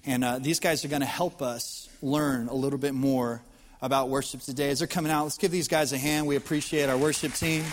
[0.05, 3.41] And uh, these guys are going to help us learn a little bit more
[3.81, 4.69] about worship today.
[4.69, 6.25] As they're coming out, let's give these guys a hand.
[6.25, 7.65] We appreciate our worship team.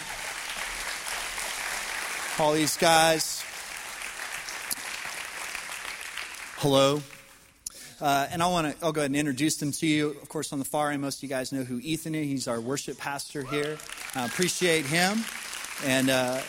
[2.38, 3.39] All these guys.
[6.60, 7.00] Hello.
[8.02, 10.10] Uh, and I want to, I'll go ahead and introduce them to you.
[10.10, 12.26] Of course, on the far end, most of you guys know who Ethan is.
[12.26, 13.78] He's our worship pastor here.
[14.14, 15.24] I appreciate him.
[15.86, 16.42] And uh,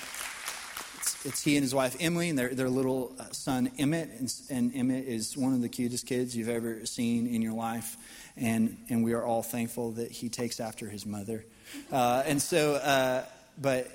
[0.95, 4.09] it's, it's, he and his wife Emily and their, their little uh, son Emmett.
[4.19, 7.95] And, and, Emmett is one of the cutest kids you've ever seen in your life.
[8.35, 11.45] And, and we are all thankful that he takes after his mother.
[11.89, 13.23] Uh, and so, uh,
[13.61, 13.89] but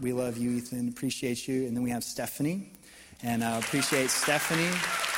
[0.00, 0.88] we love you, Ethan.
[0.88, 1.66] Appreciate you.
[1.66, 2.72] And then we have Stephanie.
[3.22, 5.09] And I appreciate Stephanie.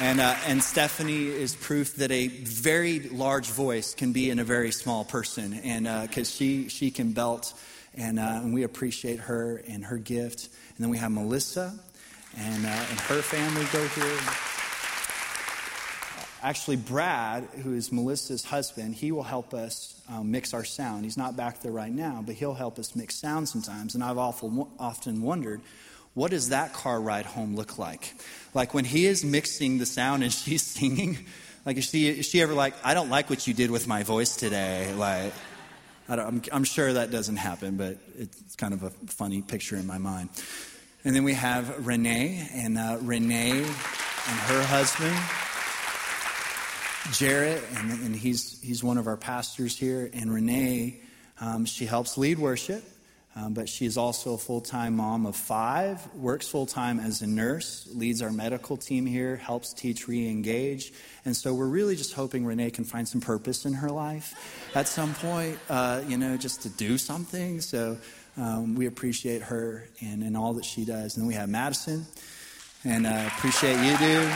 [0.00, 4.44] And, uh, and Stephanie is proof that a very large voice can be in a
[4.44, 5.54] very small person.
[5.54, 7.54] And because uh, she, she can belt
[7.94, 10.48] and, uh, and we appreciate her and her gift.
[10.76, 11.72] And then we have Melissa
[12.36, 14.18] and, uh, and her family go here.
[16.42, 21.04] Actually, Brad, who is Melissa's husband, he will help us um, mix our sound.
[21.04, 23.94] He's not back there right now, but he'll help us mix sound sometimes.
[23.94, 25.60] And I've often, often wondered,
[26.14, 28.14] what does that car ride home look like?
[28.54, 31.18] Like when he is mixing the sound and she's singing,
[31.66, 34.02] like is she, is she ever like, I don't like what you did with my
[34.02, 34.92] voice today?
[34.94, 35.32] Like,
[36.08, 39.86] I am I'm sure that doesn't happen, but it's kind of a funny picture in
[39.86, 40.28] my mind.
[41.02, 45.14] And then we have Renee, and uh, Renee and her husband,
[47.12, 50.08] Jarrett, and, and, he's, he's one of our pastors here.
[50.14, 51.00] And Renee,
[51.42, 52.82] um, she helps lead worship.
[53.36, 57.20] Um, but she is also a full time mom of five, works full time as
[57.20, 60.92] a nurse, leads our medical team here, helps teach re engage.
[61.24, 64.86] And so we're really just hoping Renee can find some purpose in her life at
[64.86, 67.60] some point, uh, you know, just to do something.
[67.60, 67.98] So
[68.36, 71.16] um, we appreciate her and, and all that she does.
[71.16, 72.06] And then we have Madison,
[72.84, 74.32] and uh, appreciate you, dude.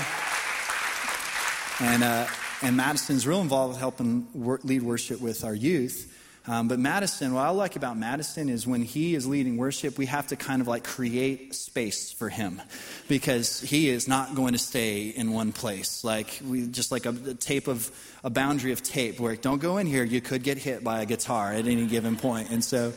[1.81, 2.27] And, uh,
[2.63, 6.13] and Madison's real involved with helping work, lead worship with our youth.
[6.49, 10.07] Um, but Madison, what I like about Madison is when he is leading worship, we
[10.07, 12.63] have to kind of like create space for him
[13.07, 16.05] because he is not going to stay in one place.
[16.05, 17.91] Like we just like a, a tape of
[18.25, 21.07] a boundary of tape where don't go in here, you could get hit by a
[21.07, 22.49] guitar at any given point.
[22.51, 22.95] And so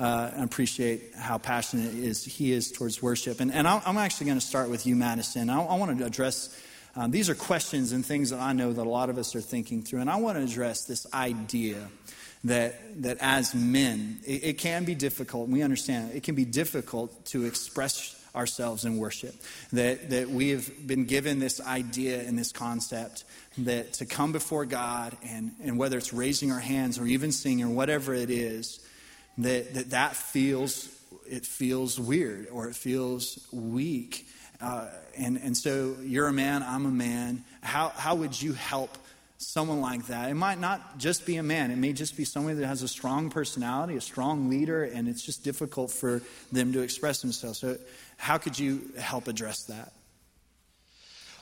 [0.00, 3.40] uh, I appreciate how passionate is he is towards worship.
[3.40, 5.50] And, and I'm actually going to start with you, Madison.
[5.50, 6.58] I, I want to address.
[6.96, 9.40] Um, these are questions and things that I know that a lot of us are
[9.40, 11.88] thinking through, and I want to address this idea
[12.44, 17.24] that, that as men, it, it can be difficult, we understand it can be difficult
[17.26, 19.34] to express ourselves in worship.
[19.72, 23.24] That, that we have been given this idea and this concept
[23.58, 27.64] that to come before God, and, and whether it's raising our hands or even singing
[27.64, 28.84] or whatever it is,
[29.38, 30.88] that that, that feels,
[31.28, 34.26] it feels weird or it feels weak.
[34.60, 37.44] Uh, and, and so you're a man, I'm a man.
[37.62, 38.98] How, how would you help
[39.46, 40.30] someone like that.
[40.30, 42.88] It might not just be a man, it may just be somebody that has a
[42.88, 47.58] strong personality, a strong leader, and it's just difficult for them to express themselves.
[47.58, 47.76] So,
[48.16, 49.92] how could you help address that?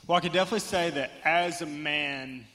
[0.05, 2.45] Well, I could definitely say that as a man,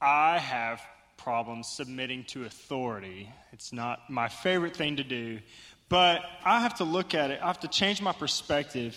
[0.00, 0.82] I have
[1.16, 3.32] problems submitting to authority.
[3.52, 5.38] It's not my favorite thing to do,
[5.88, 8.96] but I have to look at it, I have to change my perspective.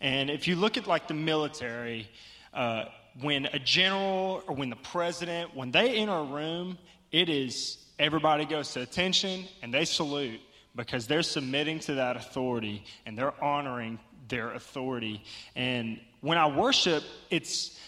[0.00, 2.08] And if you look at like the military,
[2.54, 2.84] uh,
[3.20, 6.78] when a general or when the president, when they enter a room,
[7.12, 10.40] it is everybody goes to attention and they salute
[10.74, 13.98] because they're submitting to that authority and they're honoring
[14.28, 15.22] their authority.
[15.54, 17.78] And when I worship, it's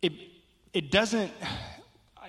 [0.00, 0.12] it
[0.72, 1.32] it doesn't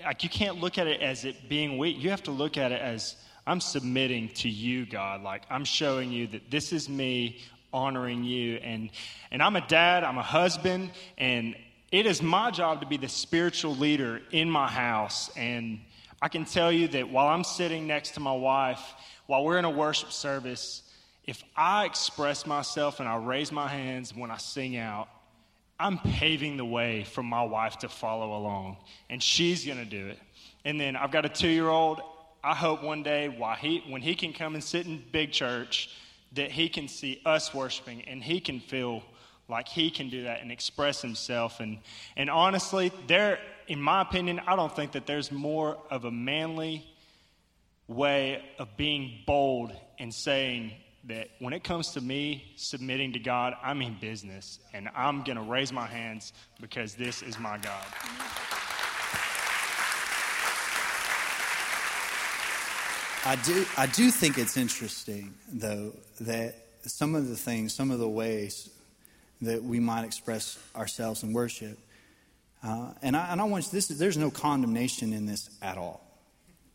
[0.03, 1.97] like you can't look at it as it being weak.
[1.99, 3.15] You have to look at it as
[3.47, 5.21] I'm submitting to you, God.
[5.21, 7.41] Like I'm showing you that this is me
[7.73, 8.89] honoring you and
[9.31, 11.55] and I'm a dad, I'm a husband, and
[11.91, 15.29] it is my job to be the spiritual leader in my house.
[15.35, 15.79] And
[16.21, 18.81] I can tell you that while I'm sitting next to my wife,
[19.27, 20.83] while we're in a worship service,
[21.25, 25.09] if I express myself and I raise my hands when I sing out,
[25.79, 28.77] I'm paving the way for my wife to follow along.
[29.09, 30.19] And she's going to do it.
[30.63, 32.01] And then I've got a two year old.
[32.43, 35.89] I hope one day while he, when he can come and sit in big church,
[36.33, 39.03] that he can see us worshiping and he can feel
[39.51, 41.59] like he can do that and express himself.
[41.59, 41.79] And,
[42.15, 43.37] and honestly, there,
[43.67, 46.85] in my opinion, I don't think that there's more of a manly
[47.87, 50.71] way of being bold and saying
[51.03, 54.59] that when it comes to me submitting to God, I'm in business.
[54.73, 57.85] And I'm going to raise my hands because this is my God.
[63.23, 67.99] I do, I do think it's interesting, though, that some of the things, some of
[67.99, 68.69] the ways
[69.41, 71.77] that we might express ourselves in worship.
[72.63, 76.05] Uh, and, I, and I want you, this, there's no condemnation in this at all.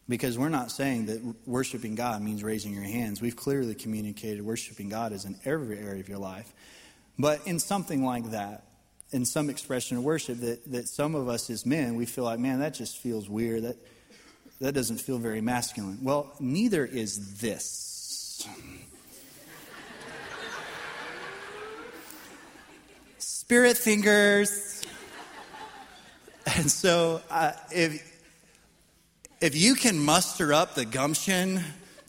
[0.08, 3.20] Because we're not saying that worshiping God means raising your hands.
[3.20, 6.52] We've clearly communicated worshiping God is in every area of your life.
[7.18, 8.64] But in something like that,
[9.10, 12.38] in some expression of worship, that, that some of us as men, we feel like,
[12.38, 13.64] man, that just feels weird.
[13.64, 13.76] That,
[14.60, 15.98] that doesn't feel very masculine.
[16.02, 18.46] Well, neither is this.
[23.46, 24.82] Spirit fingers.
[26.56, 28.20] And so, uh, if,
[29.40, 31.60] if you can muster up the gumption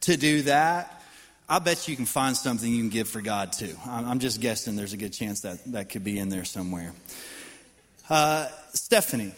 [0.02, 1.00] to do that,
[1.48, 3.76] I bet you can find something you can give for God too.
[3.86, 6.92] I'm just guessing there's a good chance that that could be in there somewhere.
[8.10, 9.36] Uh, Stephanie,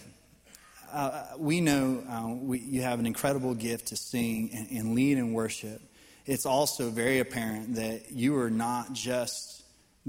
[0.93, 5.17] uh, we know uh, we, you have an incredible gift to sing and, and lead
[5.17, 5.81] and worship.
[6.25, 9.58] It's also very apparent that you are not just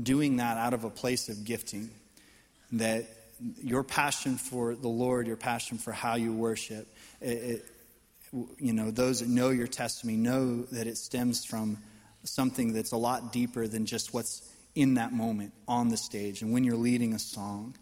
[0.02, 1.90] doing that out of a place of gifting.
[2.72, 3.06] That
[3.62, 6.86] your passion for the Lord, your passion for how you worship,
[7.20, 7.64] it, it,
[8.58, 11.78] you know, those that know your testimony know that it stems from
[12.24, 14.42] something that's a lot deeper than just what's
[14.74, 17.74] in that moment on the stage and when you're leading a song.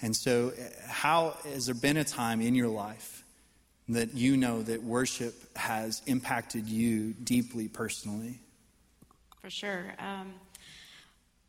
[0.00, 0.52] And so,
[0.86, 3.24] how has there been a time in your life
[3.88, 8.38] that you know that worship has impacted you deeply personally?
[9.40, 9.94] For sure.
[9.98, 10.34] Um,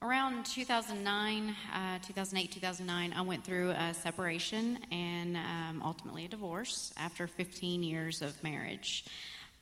[0.02, 6.94] Around 2009, uh, 2008, 2009, I went through a separation and um, ultimately a divorce
[6.96, 9.04] after 15 years of marriage.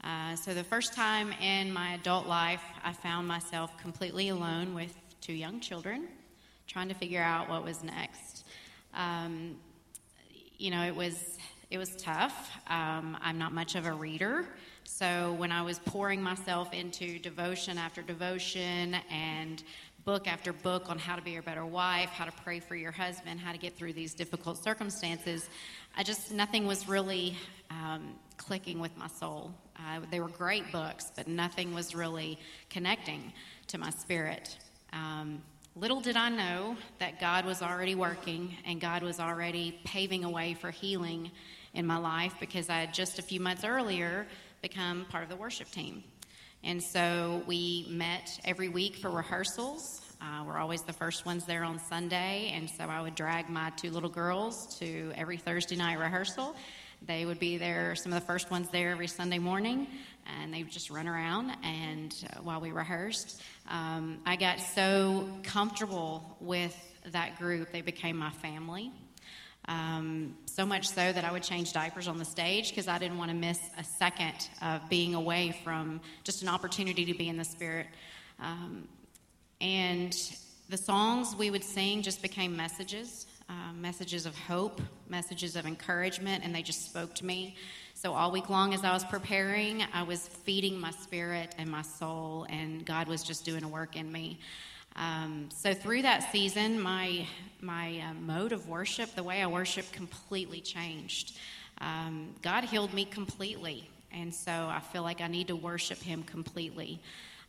[0.03, 4.95] Uh, so, the first time in my adult life, I found myself completely alone with
[5.21, 6.07] two young children,
[6.67, 8.45] trying to figure out what was next.
[8.93, 9.55] Um,
[10.59, 12.51] you know, it was it was tough.
[12.67, 14.45] Um, I'm not much of a reader,
[14.85, 19.61] So when I was pouring myself into devotion after devotion and
[20.07, 22.93] book after book on how to be a better wife, how to pray for your
[22.93, 25.49] husband, how to get through these difficult circumstances,
[25.97, 27.35] I just, nothing was really
[27.69, 29.51] um, clicking with my soul.
[29.77, 32.39] Uh, they were great books, but nothing was really
[32.69, 33.33] connecting
[33.67, 34.57] to my spirit.
[34.93, 35.41] Um,
[35.75, 40.29] little did I know that God was already working and God was already paving a
[40.29, 41.31] way for healing
[41.73, 44.25] in my life because I had just a few months earlier
[44.61, 46.01] become part of the worship team.
[46.63, 50.01] And so we met every week for rehearsals.
[50.21, 53.69] Uh, we're always the first ones there on Sunday, and so I would drag my
[53.77, 56.55] two little girls to every Thursday night rehearsal.
[57.05, 59.87] They would be there, some of the first ones there every Sunday morning,
[60.25, 61.55] and they would just run around.
[61.63, 66.75] And uh, while we rehearsed, um, I got so comfortable with
[67.11, 68.91] that group, they became my family.
[69.67, 73.17] Um, so much so that I would change diapers on the stage because I didn't
[73.17, 77.37] want to miss a second of being away from just an opportunity to be in
[77.37, 77.87] the Spirit.
[78.39, 78.87] Um,
[79.59, 80.15] and
[80.69, 86.43] the songs we would sing just became messages uh, messages of hope, messages of encouragement,
[86.43, 87.55] and they just spoke to me.
[87.93, 91.81] So, all week long, as I was preparing, I was feeding my spirit and my
[91.81, 94.39] soul, and God was just doing a work in me.
[94.97, 97.27] Um, so through that season, my
[97.61, 101.37] my uh, mode of worship, the way I worship, completely changed.
[101.81, 106.23] Um, God healed me completely, and so I feel like I need to worship Him
[106.23, 106.99] completely.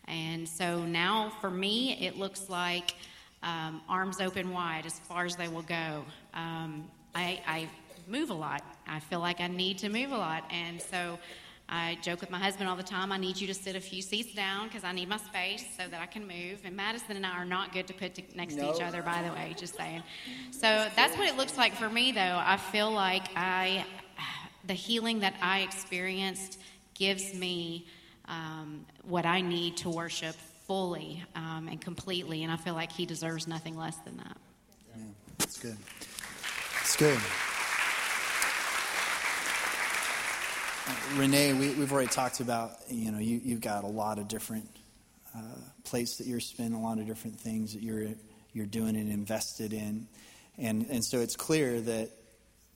[0.07, 2.94] And so now, for me, it looks like
[3.42, 6.05] um, arms open wide as far as they will go.
[6.34, 7.68] Um, I, I
[8.07, 8.62] move a lot.
[8.86, 11.18] I feel like I need to move a lot, and so
[11.68, 14.00] I joke with my husband all the time, I need you to sit a few
[14.00, 16.60] seats down because I need my space so that I can move.
[16.64, 19.22] And Madison and I are not good to put to, next to each other, by
[19.22, 20.02] the way, just saying.
[20.50, 22.40] So that's what it looks like for me, though.
[22.42, 23.84] I feel like I,
[24.66, 26.58] the healing that I experienced
[26.94, 27.86] gives me
[28.26, 32.44] um, what I need to worship fully um, and completely.
[32.44, 34.36] And I feel like he deserves nothing less than that.
[34.96, 35.02] Yeah,
[35.38, 35.76] that's good.
[36.80, 37.18] It's good.
[41.16, 44.68] Renee, we, have already talked about, you know, you, you've got a lot of different
[45.36, 45.41] uh,
[45.84, 48.09] places that you're spinning, a lot of different things that you're,
[48.53, 50.07] you're doing and invested in.
[50.57, 52.11] And, and so it's clear that,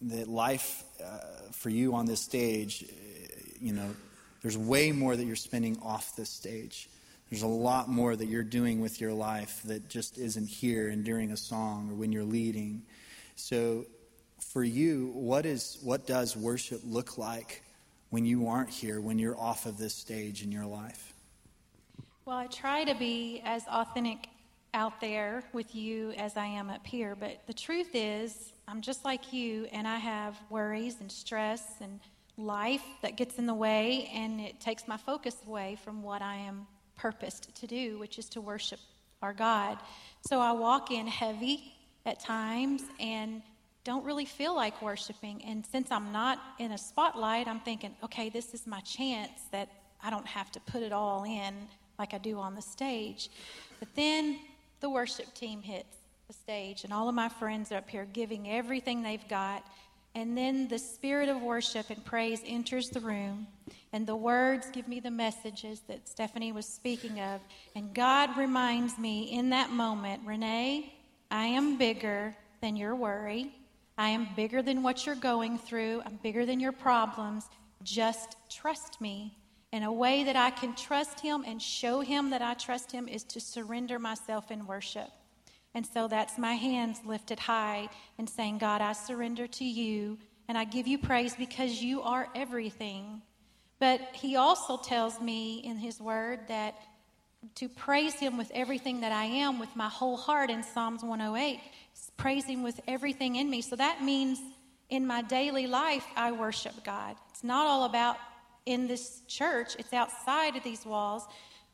[0.03, 1.19] that life uh,
[1.53, 2.85] for you on this stage,
[3.61, 3.95] you know,
[4.43, 6.89] there's way more that you're spending off this stage.
[7.31, 11.05] There's a lot more that you're doing with your life that just isn't here and
[11.05, 12.83] during a song or when you're leading.
[13.37, 13.87] So
[14.53, 17.63] for you, what is what does worship look like
[18.13, 21.15] when you aren't here, when you're off of this stage in your life?
[22.27, 24.29] Well, I try to be as authentic
[24.75, 29.07] out there with you as I am up here, but the truth is, I'm just
[29.07, 32.01] like you, and I have worries and stress and
[32.37, 36.37] life that gets in the way, and it takes my focus away from what I
[36.37, 36.67] am
[36.99, 38.81] purposed to do, which is to worship
[39.23, 39.79] our God.
[40.29, 41.73] So I walk in heavy
[42.05, 43.41] at times, and
[43.85, 45.43] don't really feel like worshiping.
[45.45, 49.68] And since I'm not in a spotlight, I'm thinking, okay, this is my chance that
[50.03, 51.55] I don't have to put it all in
[51.99, 53.28] like I do on the stage.
[53.78, 54.39] But then
[54.80, 55.97] the worship team hits
[56.28, 59.64] the stage, and all of my friends are up here giving everything they've got.
[60.14, 63.47] And then the spirit of worship and praise enters the room,
[63.93, 67.41] and the words give me the messages that Stephanie was speaking of.
[67.74, 70.93] And God reminds me in that moment, Renee,
[71.30, 73.53] I am bigger than your worry.
[74.03, 76.03] I am bigger than what you're going through.
[76.05, 77.45] I'm bigger than your problems.
[77.85, 79.39] Just trust me.
[79.73, 83.07] And a way that I can trust him and show him that I trust him
[83.07, 85.09] is to surrender myself in worship.
[85.73, 87.89] And so that's my hands lifted high
[88.19, 92.27] and saying, God, I surrender to you and I give you praise because you are
[92.35, 93.23] everything.
[93.79, 96.75] But he also tells me in his word that
[97.55, 101.61] to praise him with everything that I am, with my whole heart in Psalms 108
[102.17, 103.63] praise Him with everything in me.
[103.63, 104.39] So that means
[104.91, 107.17] in my daily life, I worship God.
[107.31, 108.17] It's not all about
[108.67, 111.27] in this church, it's outside of these walls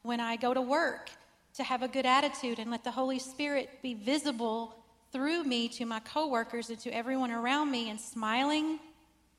[0.02, 1.10] when I go to work
[1.54, 4.74] to have a good attitude and let the Holy Spirit be visible
[5.12, 8.78] through me to my coworkers and to everyone around me and smiling,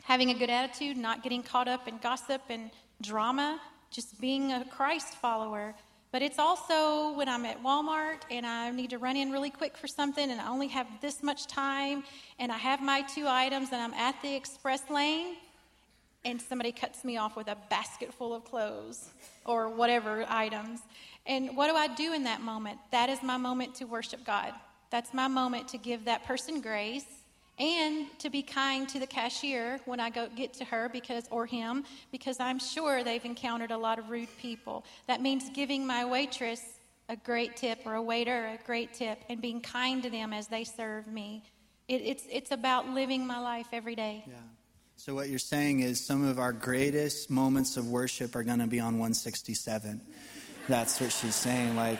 [0.04, 2.72] having a good attitude, not getting caught up in gossip and
[3.02, 5.76] drama, just being a Christ follower.
[6.12, 9.78] But it's also when I'm at Walmart and I need to run in really quick
[9.78, 12.04] for something and I only have this much time
[12.40, 15.36] and I have my two items and I'm at the express lane
[16.26, 19.10] and somebody cuts me off with a basket full of clothes
[19.46, 20.80] or whatever items.
[21.28, 22.80] And what do I do in that moment?
[22.92, 24.54] That is my moment to worship God.
[24.90, 27.06] That's my moment to give that person grace
[27.60, 31.46] and to be kind to the cashier when I go get to her because or
[31.46, 34.86] him because I'm sure they've encountered a lot of rude people.
[35.08, 36.62] That means giving my waitress
[37.10, 40.48] a great tip or a waiter a great tip and being kind to them as
[40.48, 41.44] they serve me.
[41.88, 44.24] It, it's it's about living my life every day.
[44.28, 44.36] Yeah.
[44.96, 48.68] So what you're saying is some of our greatest moments of worship are going to
[48.68, 50.02] be on 167.
[50.68, 51.76] That's what she's saying.
[51.76, 52.00] Like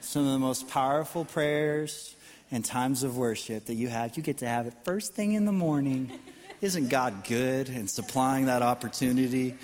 [0.00, 2.16] some of the most powerful prayers
[2.50, 5.44] and times of worship that you have, you get to have it first thing in
[5.44, 6.10] the morning.
[6.60, 9.56] Isn't God good and supplying that opportunity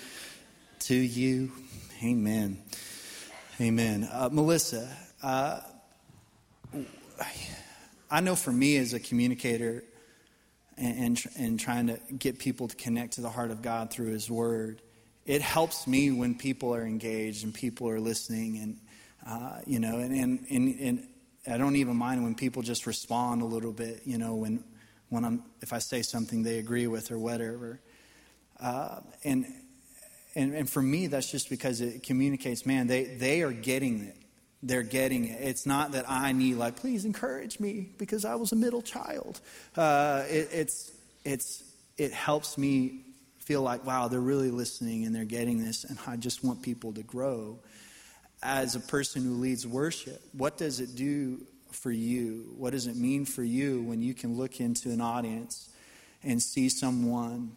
[0.79, 1.51] to you?
[2.03, 2.57] Amen.
[3.61, 4.09] Amen.
[4.11, 4.89] Uh, Melissa,
[5.21, 5.59] uh,
[8.09, 9.83] I know for me as a communicator
[10.77, 14.11] and, and, and trying to get people to connect to the heart of God through
[14.11, 14.81] His Word,
[15.25, 18.77] it helps me when people are engaged and people are listening and,
[19.27, 21.07] uh, you know, and, and, and, and
[21.49, 24.63] I don't even mind when people just respond a little bit, you know, when,
[25.09, 27.79] when I'm, if I say something they agree with or whatever.
[28.59, 29.45] Uh, and,
[30.35, 34.17] and, and for me, that's just because it communicates, man, they, they are getting it.
[34.63, 35.39] They're getting it.
[35.41, 39.39] It's not that I need, like, please encourage me because I was a middle child.
[39.75, 40.91] Uh, it, it's,
[41.23, 41.63] it's,
[41.97, 43.03] it helps me
[43.39, 46.91] feel like, wow, they're really listening and they're getting this, and I just want people
[46.93, 47.59] to grow
[48.43, 52.53] as a person who leads worship, what does it do for you?
[52.57, 55.69] What does it mean for you when you can look into an audience
[56.23, 57.55] and see someone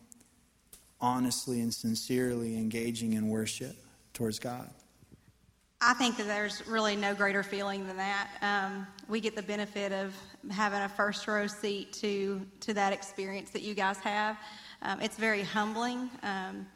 [1.00, 3.76] honestly and sincerely engaging in worship
[4.12, 4.68] towards God?
[5.82, 8.28] I think that there's really no greater feeling than that.
[8.42, 10.14] Um, we get the benefit of
[10.50, 14.36] having a first row seat to to that experience that you guys have.
[14.82, 16.10] Um, it's very humbling.
[16.22, 16.66] Um,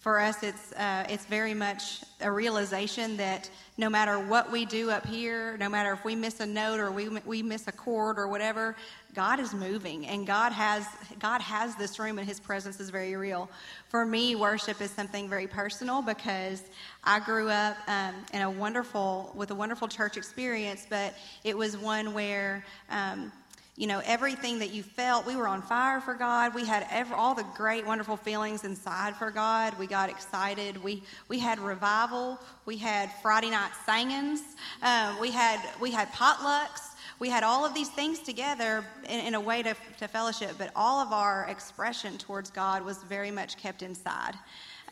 [0.00, 4.90] for us, it's, uh, it's very much a realization that no matter what we do
[4.90, 8.18] up here, no matter if we miss a note or we, we miss a chord
[8.18, 8.74] or whatever,
[9.14, 10.86] God is moving and God has,
[11.18, 13.50] God has this room and His presence is very real.
[13.90, 16.62] For me, worship is something very personal because
[17.04, 21.12] I grew up um, in a wonderful, with a wonderful church experience, but
[21.44, 23.32] it was one where um,
[23.76, 25.26] you know, everything that you felt.
[25.26, 26.54] We were on fire for God.
[26.54, 29.78] We had every, all the great, wonderful feelings inside for God.
[29.78, 30.82] We got excited.
[30.82, 32.38] We, we had revival.
[32.66, 34.42] We had Friday night singings.
[34.82, 36.90] Um, we, had, we had potlucks.
[37.20, 40.70] We had all of these things together in, in a way to, to fellowship, but
[40.74, 44.34] all of our expression towards God was very much kept inside.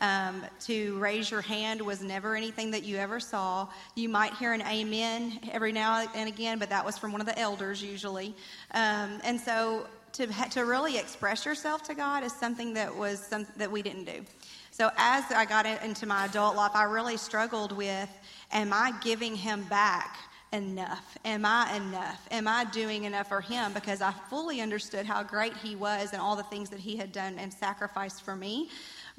[0.01, 3.67] Um, to raise your hand was never anything that you ever saw.
[3.95, 7.27] You might hear an amen every now and again, but that was from one of
[7.27, 8.33] the elders usually.
[8.73, 13.45] Um, and so to, to really express yourself to God is something that was some,
[13.57, 14.25] that we didn't do.
[14.71, 18.09] So as I got into my adult life, I really struggled with,
[18.51, 20.17] am I giving him back
[20.53, 21.17] enough?
[21.25, 22.27] Am I enough?
[22.31, 23.73] Am I doing enough for him?
[23.73, 27.11] Because I fully understood how great he was and all the things that he had
[27.11, 28.69] done and sacrificed for me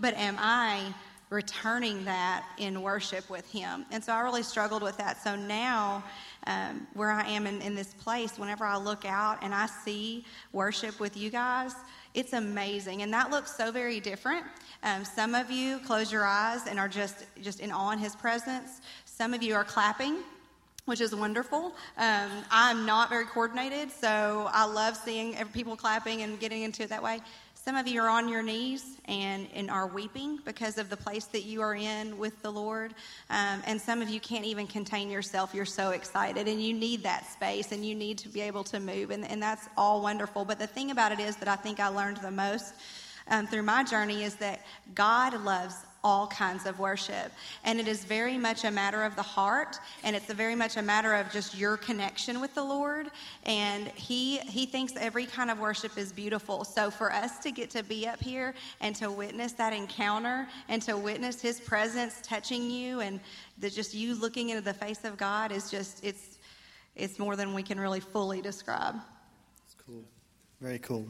[0.00, 0.94] but am I
[1.28, 3.86] returning that in worship with Him?
[3.92, 5.22] And so I really struggled with that.
[5.22, 6.02] So now,
[6.46, 10.24] um, where I am in, in this place, whenever I look out and I see
[10.52, 11.74] worship with you guys,
[12.14, 13.02] it's amazing.
[13.02, 14.44] And that looks so very different.
[14.82, 18.16] Um, some of you close your eyes and are just, just in awe in His
[18.16, 18.80] presence.
[19.04, 20.18] Some of you are clapping
[20.86, 21.72] which is wonderful.
[21.98, 26.88] Um, I'm not very coordinated, so I love seeing people clapping and getting into it
[26.88, 27.20] that way.
[27.62, 31.26] Some of you are on your knees and, and are weeping because of the place
[31.26, 32.94] that you are in with the Lord.
[33.28, 35.52] Um, and some of you can't even contain yourself.
[35.52, 38.80] You're so excited and you need that space and you need to be able to
[38.80, 39.10] move.
[39.10, 40.46] And, and that's all wonderful.
[40.46, 42.72] But the thing about it is that I think I learned the most
[43.28, 47.32] um, through my journey is that God loves all kinds of worship.
[47.64, 50.82] And it is very much a matter of the heart, and it's very much a
[50.82, 53.10] matter of just your connection with the Lord.
[53.44, 56.64] And He He thinks every kind of worship is beautiful.
[56.64, 60.80] So for us to get to be up here and to witness that encounter and
[60.82, 63.20] to witness His presence touching you and
[63.58, 66.38] the, just you looking into the face of God is just it's
[66.96, 68.96] it's more than we can really fully describe.
[69.64, 70.04] It's cool.
[70.60, 71.06] Very cool.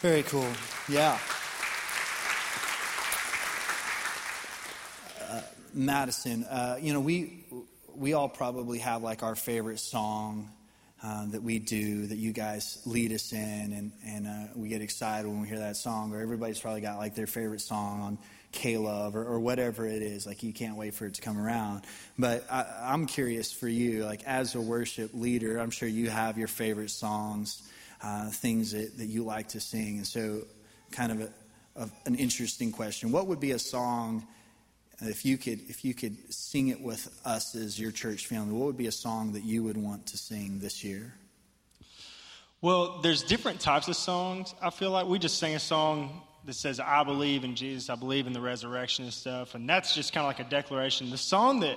[0.00, 0.46] Very cool.
[0.88, 1.18] Yeah.
[5.74, 7.44] Madison, uh, you know, we
[7.94, 10.50] we all probably have like our favorite song
[11.02, 13.38] uh, that we do that you guys lead us in,
[13.72, 16.14] and and uh, we get excited when we hear that song.
[16.14, 18.18] Or everybody's probably got like their favorite song on
[18.52, 20.26] K-LOVE or, or whatever it is.
[20.26, 21.82] Like you can't wait for it to come around.
[22.18, 26.38] But I, I'm curious for you, like as a worship leader, I'm sure you have
[26.38, 27.62] your favorite songs,
[28.02, 30.42] uh, things that, that you like to sing, and so
[30.92, 31.28] kind of a,
[31.76, 33.10] of an interesting question.
[33.10, 34.26] What would be a song?
[35.00, 38.66] If you could if you could sing it with us as your church family, what
[38.66, 41.14] would be a song that you would want to sing this year?
[42.60, 44.54] Well, there's different types of songs.
[44.62, 47.94] I feel like we just sang a song that says, I believe in Jesus, I
[47.94, 49.54] believe in the resurrection and stuff.
[49.54, 51.10] And that's just kind of like a declaration.
[51.10, 51.76] The song that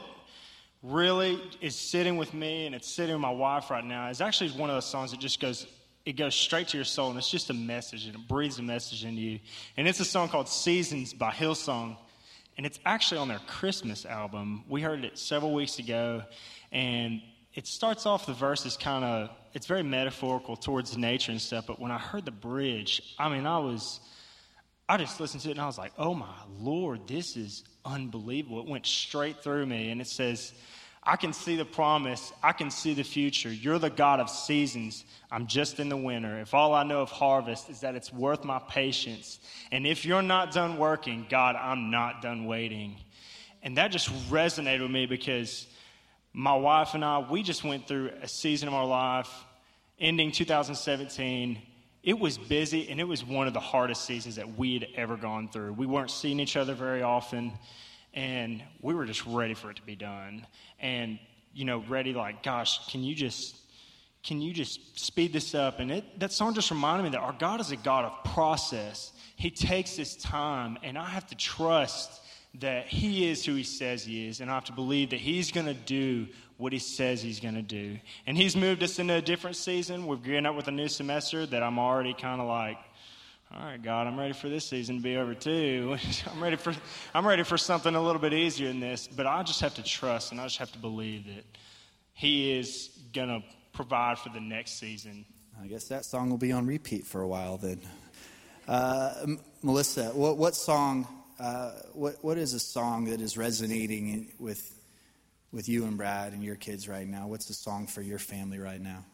[0.83, 4.51] really is sitting with me and it's sitting with my wife right now is actually
[4.51, 5.67] one of those songs that just goes,
[6.05, 8.63] it goes straight to your soul and it's just a message and it breathes a
[8.63, 9.39] message into you.
[9.75, 11.97] And it's a song called Seasons by Hillsong.
[12.57, 14.63] And it's actually on their Christmas album.
[14.67, 16.23] We heard it several weeks ago.
[16.71, 17.21] And
[17.57, 21.79] it starts off the verses kind of it's very metaphorical towards nature and stuff but
[21.79, 23.99] when i heard the bridge i mean i was
[24.87, 28.59] i just listened to it and i was like oh my lord this is unbelievable
[28.59, 30.53] it went straight through me and it says
[31.07, 32.33] i can see the promise.
[32.43, 33.51] I can see the future.
[33.51, 35.05] You're the god of seasons.
[35.31, 36.39] I'm just in the winter.
[36.39, 39.39] If all i know of harvest is that it's worth my patience.
[39.71, 42.97] And if you're not done working god i'm not done waiting.
[43.63, 45.65] And that just resonated with me because
[46.33, 49.29] my wife and I, we just went through a season of our life
[49.99, 51.57] ending 2017.
[52.03, 55.17] It was busy and it was one of the hardest seasons that we had ever
[55.17, 55.73] gone through.
[55.73, 57.53] We weren't seeing each other very often
[58.17, 60.47] and we were just ready for it to be done.
[60.79, 61.19] And,
[61.53, 63.55] you know, ready like, gosh, can you just
[64.23, 65.79] can you just speed this up?
[65.79, 69.13] And it, that song just reminded me that our God is a God of process.
[69.37, 72.21] He takes his time, and I have to trust
[72.55, 75.51] that he is who he says he is, and I have to believe that he's
[75.51, 77.99] going to do what he says he's going to do.
[78.25, 80.07] And he's moved us into a different season.
[80.07, 82.79] We're gearing up with a new semester that I'm already kind of like,
[83.53, 85.97] all right, God, I'm ready for this season to be over too.
[86.31, 86.73] I'm ready for
[87.13, 89.07] I'm ready for something a little bit easier than this.
[89.07, 91.45] But I just have to trust and I just have to believe that
[92.13, 93.43] He is gonna
[93.73, 95.25] provide for the next season.
[95.61, 97.81] I guess that song will be on repeat for a while then.
[98.67, 99.13] Uh,
[99.63, 101.07] Melissa, what, what song
[101.39, 104.73] uh, what, what is a song that is resonating with,
[105.51, 107.27] with you and Brad and your kids right now?
[107.27, 109.05] What's the song for your family right now?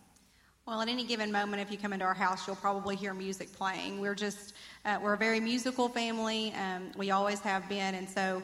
[0.65, 3.51] Well, at any given moment, if you come into our house, you'll probably hear music
[3.51, 3.99] playing.
[3.99, 4.53] We're just,
[4.85, 6.53] uh, we're a very musical family.
[6.53, 7.95] Um, we always have been.
[7.95, 8.41] And so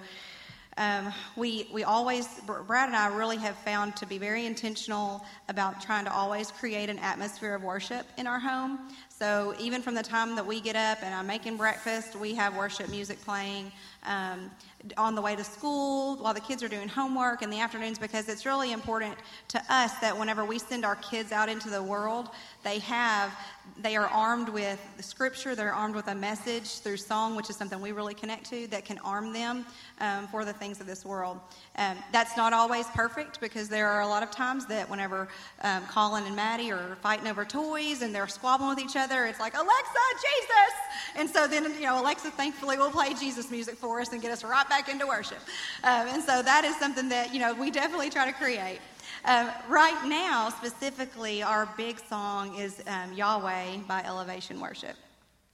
[0.76, 2.28] um, we, we always,
[2.68, 6.90] Brad and I really have found to be very intentional about trying to always create
[6.90, 8.80] an atmosphere of worship in our home.
[9.08, 12.58] So even from the time that we get up and I'm making breakfast, we have
[12.58, 13.72] worship music playing.
[14.04, 14.52] Um,
[14.96, 18.30] on the way to school, while the kids are doing homework in the afternoons, because
[18.30, 19.14] it's really important
[19.50, 22.30] to us that whenever we send our kids out into the world,
[22.64, 23.38] they have
[23.82, 27.80] they are armed with scripture they're armed with a message through song which is something
[27.82, 29.66] we really connect to that can arm them
[30.00, 31.40] um, for the things of this world
[31.80, 35.28] um, that's not always perfect because there are a lot of times that whenever
[35.64, 39.40] um, colin and maddie are fighting over toys and they're squabbling with each other it's
[39.40, 40.74] like alexa jesus
[41.16, 44.32] and so then you know alexa thankfully will play jesus music for us and get
[44.32, 45.40] us right back into worship
[45.84, 48.80] um, and so that is something that you know we definitely try to create
[49.26, 54.96] uh, right now, specifically, our big song is um, Yahweh by Elevation Worship.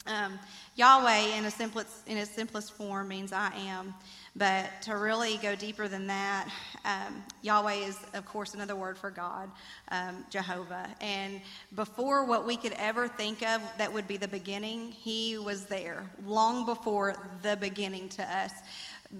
[0.06, 0.38] Um,
[0.76, 3.96] Yahweh, in, simplest, in its simplest form, means I am.
[4.38, 6.50] But to really go deeper than that,
[6.84, 9.50] um, Yahweh is, of course, another word for God,
[9.92, 10.90] um, Jehovah.
[11.00, 11.40] And
[11.74, 16.10] before what we could ever think of that would be the beginning, He was there,
[16.26, 18.52] long before the beginning to us.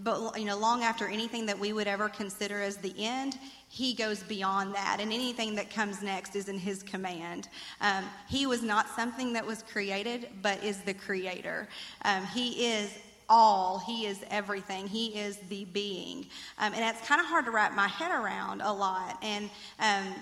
[0.04, 3.38] But, you know, long after anything that we would ever consider as the end,
[3.70, 7.48] he goes beyond that, and anything that comes next is in his command.
[7.80, 11.70] Um, he was not something that was created, but is the creator.
[12.04, 12.98] Um, he is
[13.30, 16.28] all, he is everything, he is the being.
[16.58, 19.18] Um, and it's kind of hard to wrap my head around a lot.
[19.22, 19.50] And
[19.80, 20.16] um,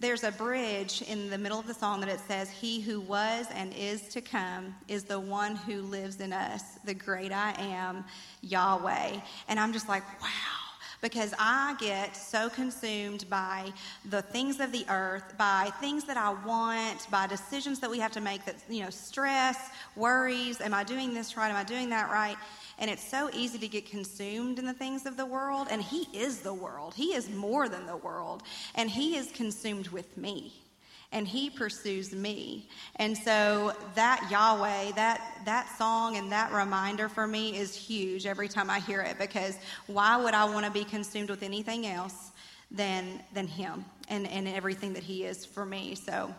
[0.00, 3.46] there's a bridge in the middle of the song that it says, He who was
[3.52, 8.04] and is to come is the one who lives in us, the great I am,
[8.42, 9.20] Yahweh.
[9.48, 10.67] And I'm just like, wow
[11.00, 13.72] because I get so consumed by
[14.08, 18.12] the things of the earth, by things that I want, by decisions that we have
[18.12, 21.50] to make that, you know, stress, worries, am I doing this right?
[21.50, 22.36] Am I doing that right?
[22.78, 25.68] And it's so easy to get consumed in the things of the world.
[25.70, 28.42] And He is the world, He is more than the world.
[28.74, 30.52] And He is consumed with me
[31.12, 32.68] and he pursues me.
[32.96, 38.48] And so that Yahweh, that that song and that reminder for me is huge every
[38.48, 39.56] time I hear it because
[39.86, 42.32] why would I want to be consumed with anything else
[42.70, 45.94] than than him and, and everything that he is for me.
[45.94, 46.34] So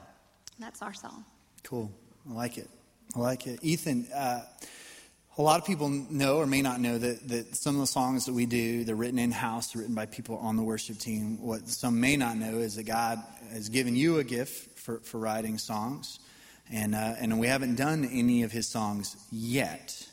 [0.59, 1.25] that's our song.
[1.63, 1.91] Cool.
[2.29, 2.69] I like it.
[3.15, 3.59] I like it.
[3.63, 4.41] Ethan, uh,
[5.39, 8.25] a lot of people know or may not know that, that some of the songs
[8.25, 11.41] that we do, they're written in house, written by people on the worship team.
[11.41, 13.23] What some may not know is that God
[13.53, 16.19] has given you a gift for, for writing songs.
[16.69, 20.05] And, uh, and we haven't done any of his songs yet.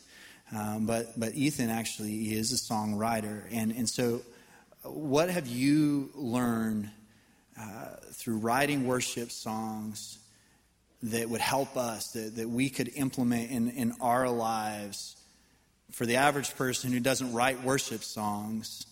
[0.56, 3.42] Um, but, but Ethan actually is a songwriter.
[3.50, 4.22] And, and so,
[4.84, 6.88] what have you learned
[7.60, 10.20] uh, through writing worship songs
[11.02, 15.15] that would help us, that, that we could implement in, in our lives
[15.96, 18.84] for the average person who doesn't write worship songs?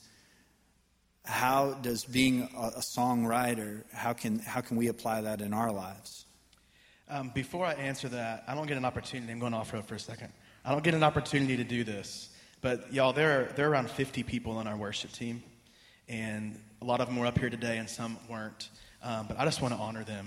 [1.27, 6.25] How does being a, songwriter, how can, how can we apply that in our lives?
[7.11, 9.31] Um, before I answer that, I don't get an opportunity.
[9.31, 10.33] I'm going off road for a second.
[10.65, 12.31] I don't get an opportunity to do this.
[12.63, 15.43] But y'all, there are, there are around 50 people on our worship team,
[16.09, 18.71] and a lot of them were up here today, and some weren't.
[19.03, 20.27] Um, but I just want to honor them.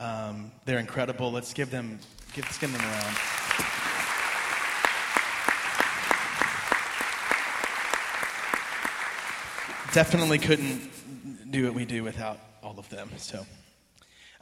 [0.00, 1.30] Um, they're incredible.
[1.30, 2.00] Let's give them,
[2.34, 3.87] give, let's give them a round.
[9.94, 13.08] Definitely couldn't do what we do without all of them.
[13.16, 13.46] So,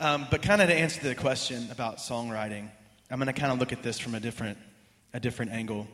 [0.01, 2.69] um, but kind of to answer the question about songwriting,
[3.13, 4.59] I'm going to kind of look at this from a different,
[5.15, 5.87] a different angle.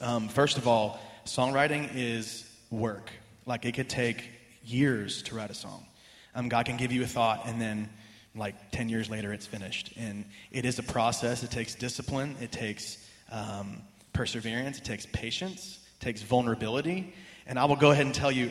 [0.00, 3.10] Um, first of all, songwriting is work.
[3.46, 4.28] Like it could take
[4.64, 5.86] years to write a song.
[6.34, 7.88] Um, God can give you a thought, and then
[8.34, 9.92] like 10 years later, it's finished.
[9.96, 11.44] And it is a process.
[11.44, 12.98] It takes discipline, it takes
[13.30, 17.14] um, perseverance, it takes patience, it takes vulnerability.
[17.48, 18.50] And I will go ahead and tell you,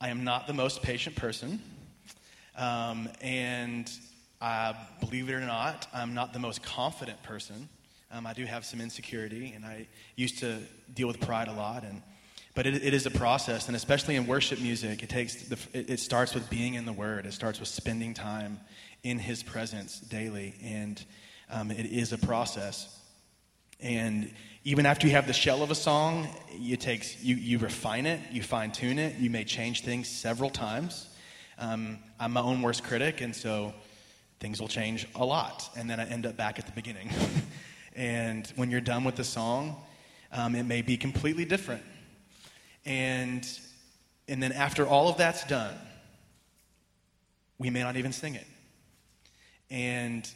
[0.00, 1.60] I am not the most patient person.
[2.56, 3.90] Um, and
[4.40, 7.68] uh, believe it or not, I'm not the most confident person.
[8.10, 10.60] Um, I do have some insecurity, and I used to
[10.94, 11.84] deal with pride a lot.
[11.84, 12.00] And
[12.54, 15.90] but it, it is a process, and especially in worship music, it takes the, it,
[15.90, 17.26] it starts with being in the Word.
[17.26, 18.58] It starts with spending time
[19.02, 21.04] in His presence daily, and
[21.50, 22.98] um, it is a process.
[23.78, 24.32] And
[24.66, 26.26] even after you have the shell of a song,
[26.58, 30.50] you take you you refine it, you fine tune it, you may change things several
[30.50, 31.08] times.
[31.56, 33.72] Um, I'm my own worst critic, and so
[34.40, 37.10] things will change a lot, and then I end up back at the beginning.
[37.94, 39.76] and when you're done with the song,
[40.32, 41.84] um, it may be completely different.
[42.84, 43.48] And,
[44.26, 45.74] and then after all of that's done,
[47.56, 48.46] we may not even sing it.
[49.70, 50.28] And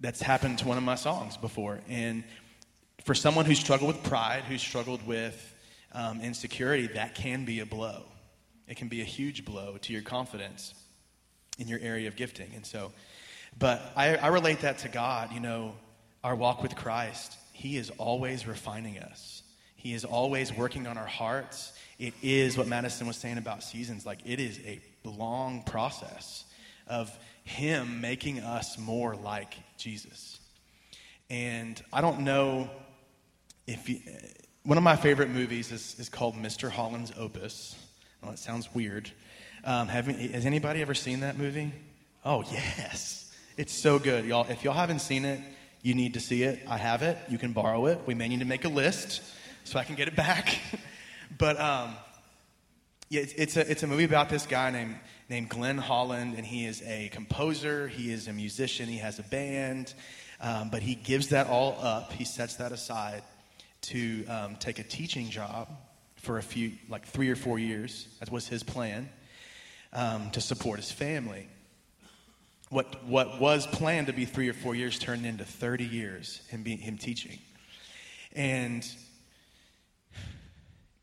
[0.00, 1.80] that's happened to one of my songs before.
[1.90, 2.24] And
[3.04, 5.54] for someone who's struggled with pride, who's struggled with
[5.92, 8.02] um, insecurity, that can be a blow.
[8.66, 10.74] It can be a huge blow to your confidence
[11.58, 12.50] in your area of gifting.
[12.54, 12.92] And so,
[13.58, 15.32] but I, I relate that to God.
[15.32, 15.74] You know,
[16.24, 19.42] our walk with Christ, He is always refining us.
[19.76, 21.74] He is always working on our hearts.
[21.98, 24.06] It is what Madison was saying about seasons.
[24.06, 26.44] Like, it is a long process
[26.86, 30.40] of Him making us more like Jesus.
[31.28, 32.70] And I don't know
[33.66, 34.00] if you,
[34.64, 36.70] one of my favorite movies is, is called Mr.
[36.70, 37.76] Holland's Opus.
[38.22, 39.10] Well, it sounds weird.
[39.64, 41.72] Um, have, has anybody ever seen that movie?
[42.24, 43.32] Oh, yes.
[43.56, 44.24] It's so good.
[44.24, 45.40] Y'all, if y'all haven't seen it,
[45.82, 46.60] you need to see it.
[46.68, 47.18] I have it.
[47.28, 48.00] You can borrow it.
[48.06, 49.22] We may need to make a list
[49.64, 50.58] so I can get it back.
[51.38, 51.94] but um,
[53.08, 54.96] yeah, it's, it's, a, it's a movie about this guy named,
[55.28, 59.22] named Glenn Holland, and he is a composer, he is a musician, he has a
[59.22, 59.94] band,
[60.40, 62.12] um, but he gives that all up.
[62.12, 63.22] He sets that aside
[63.86, 65.68] to um, take a teaching job
[66.16, 68.08] for a few, like three or four years.
[68.20, 69.08] That was his plan
[69.92, 71.48] um, to support his family.
[72.70, 76.62] What, what was planned to be three or four years turned into 30 years, him,
[76.62, 77.38] being, him teaching.
[78.32, 78.84] And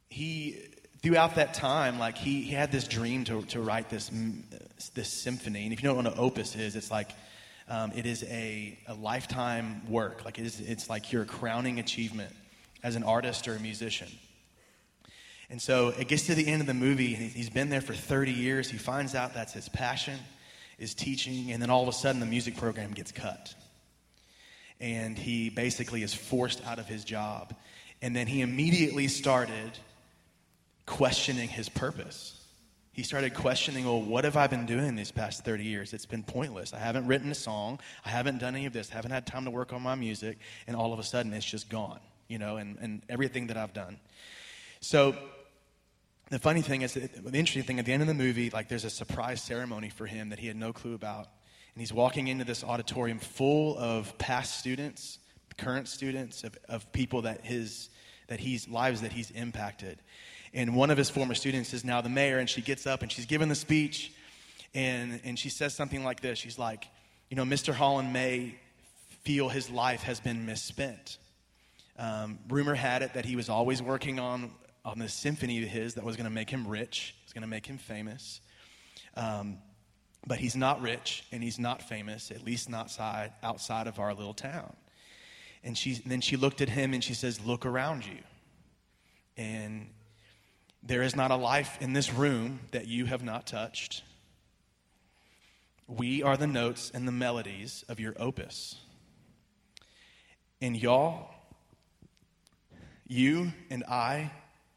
[0.09, 0.57] he
[1.01, 4.11] throughout that time, like he, he had this dream to, to write this,
[4.93, 5.63] this symphony.
[5.63, 7.11] And if you know what an opus is, it's like
[7.69, 10.25] um, it is a, a lifetime work.
[10.25, 12.35] Like it is, it's like your crowning achievement
[12.83, 14.07] as an artist or a musician.
[15.49, 17.93] And so it gets to the end of the movie, and he's been there for
[17.93, 18.69] 30 years.
[18.69, 20.17] He finds out that's his passion,
[20.79, 23.53] is teaching, and then all of a sudden the music program gets cut.
[24.79, 27.53] And he basically is forced out of his job.
[28.01, 29.77] And then he immediately started
[30.85, 32.37] questioning his purpose.
[32.93, 35.93] He started questioning, well, what have I been doing these past 30 years?
[35.93, 36.73] It's been pointless.
[36.73, 37.79] I haven't written a song.
[38.05, 38.91] I haven't done any of this.
[38.91, 40.39] I haven't had time to work on my music.
[40.67, 41.99] And all of a sudden, it's just gone,
[42.31, 43.99] you know, and, and everything that I've done.
[44.79, 45.15] So
[46.29, 48.85] the funny thing is, the interesting thing, at the end of the movie, like there's
[48.85, 51.27] a surprise ceremony for him that he had no clue about.
[51.73, 55.19] And he's walking into this auditorium full of past students,
[55.57, 57.89] current students, of, of people that his
[58.27, 60.01] that he's lives that he's impacted.
[60.53, 63.11] And one of his former students is now the mayor, and she gets up and
[63.11, 64.13] she's giving the speech,
[64.73, 66.87] and, and she says something like this She's like,
[67.29, 67.73] You know, Mr.
[67.73, 68.55] Holland may
[69.23, 71.17] feel his life has been misspent.
[72.01, 74.49] Um, rumor had it that he was always working on,
[74.83, 77.47] on this symphony of his that was going to make him rich, was going to
[77.47, 78.41] make him famous.
[79.15, 79.59] Um,
[80.25, 84.15] but he's not rich and he's not famous, at least not side, outside of our
[84.15, 84.75] little town.
[85.63, 88.17] And, she, and then she looked at him and she says, Look around you.
[89.37, 89.87] And
[90.81, 94.01] there is not a life in this room that you have not touched.
[95.87, 98.77] We are the notes and the melodies of your opus.
[100.61, 101.29] And y'all,
[103.11, 104.31] you and I,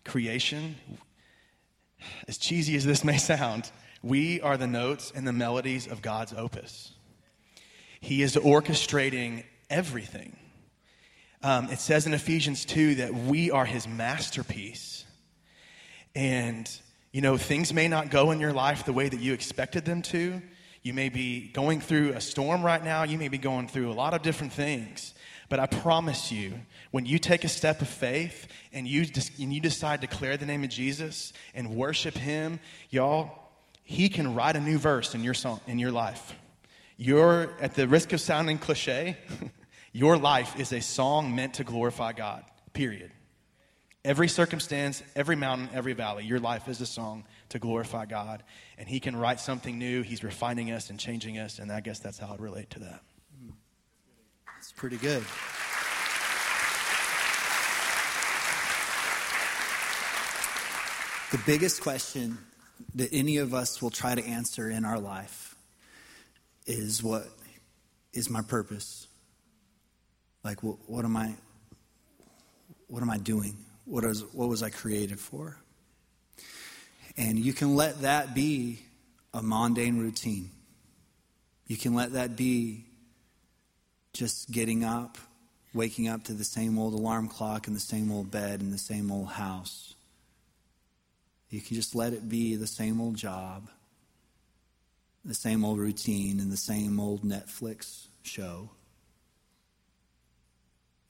[0.05, 0.75] creation,
[2.27, 3.71] as cheesy as this may sound,
[4.03, 6.93] we are the notes and the melodies of God's opus.
[8.01, 10.37] He is orchestrating everything.
[11.43, 15.05] Um, it says in Ephesians 2 that we are his masterpiece.
[16.15, 16.69] And,
[17.13, 20.03] you know, things may not go in your life the way that you expected them
[20.03, 20.43] to.
[20.83, 23.05] You may be going through a storm right now.
[23.05, 25.15] You may be going through a lot of different things.
[25.49, 26.55] But I promise you,
[26.95, 29.05] when you take a step of faith and you,
[29.41, 33.37] and you decide to declare the name of Jesus and worship him, y'all,
[33.83, 36.37] he can write a new verse in your, song, in your life.
[36.97, 39.17] You're, at the risk of sounding cliche,
[39.93, 43.11] your life is a song meant to glorify God, period.
[44.05, 48.45] Every circumstance, every mountain, every valley, your life is a song to glorify God.
[48.79, 50.03] And He can write something new.
[50.03, 51.59] He's refining us and changing us.
[51.59, 53.01] And I guess that's how I'd relate to that.
[54.61, 55.25] It's pretty good.
[61.35, 62.39] The biggest question
[62.95, 65.57] that any of us will try to answer in our life
[66.65, 67.27] is what
[68.13, 69.09] is my purpose?
[70.45, 71.35] Like, what, what am I?
[72.87, 73.57] What am I doing?
[73.85, 75.57] What, is, what was I created for?
[77.17, 78.79] And you can let that be
[79.33, 80.53] a mundane routine.
[81.67, 82.85] You can let that be
[84.13, 85.19] just getting up,
[85.75, 88.79] waking up to the same old alarm clock and the same old bed and the
[88.79, 89.94] same old house.
[91.51, 93.69] You can just let it be the same old job,
[95.25, 98.71] the same old routine, and the same old Netflix show.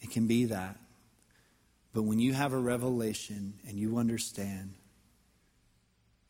[0.01, 0.77] It can be that.
[1.95, 4.75] But when you have a revelation and you understand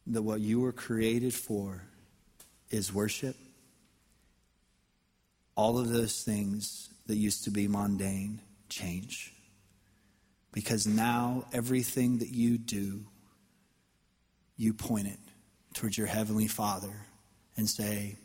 [0.06, 1.82] that what you were created for
[2.70, 3.36] is worship,
[5.56, 9.32] all of those things that used to be mundane change.
[10.52, 13.06] Because now everything that you do,
[14.56, 15.18] you point it
[15.74, 16.92] towards your Heavenly Father
[17.56, 18.16] and say,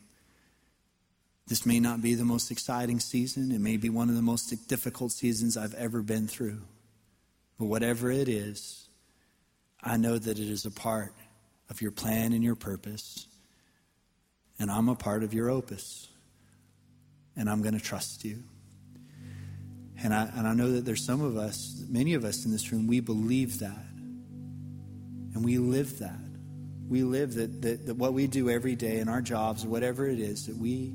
[1.47, 3.51] This may not be the most exciting season.
[3.51, 6.61] It may be one of the most difficult seasons I've ever been through.
[7.57, 8.87] But whatever it is,
[9.83, 11.13] I know that it is a part
[11.69, 13.27] of your plan and your purpose.
[14.59, 16.07] And I'm a part of your opus.
[17.35, 18.43] And I'm going to trust you.
[20.01, 22.71] And I, and I know that there's some of us, many of us in this
[22.71, 23.85] room, we believe that.
[25.33, 26.19] And we live that.
[26.87, 30.19] We live that, that, that what we do every day in our jobs, whatever it
[30.19, 30.93] is, that we,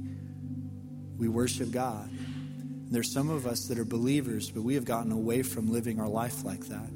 [1.17, 2.11] we worship God.
[2.91, 6.09] There's some of us that are believers, but we have gotten away from living our
[6.09, 6.91] life like that.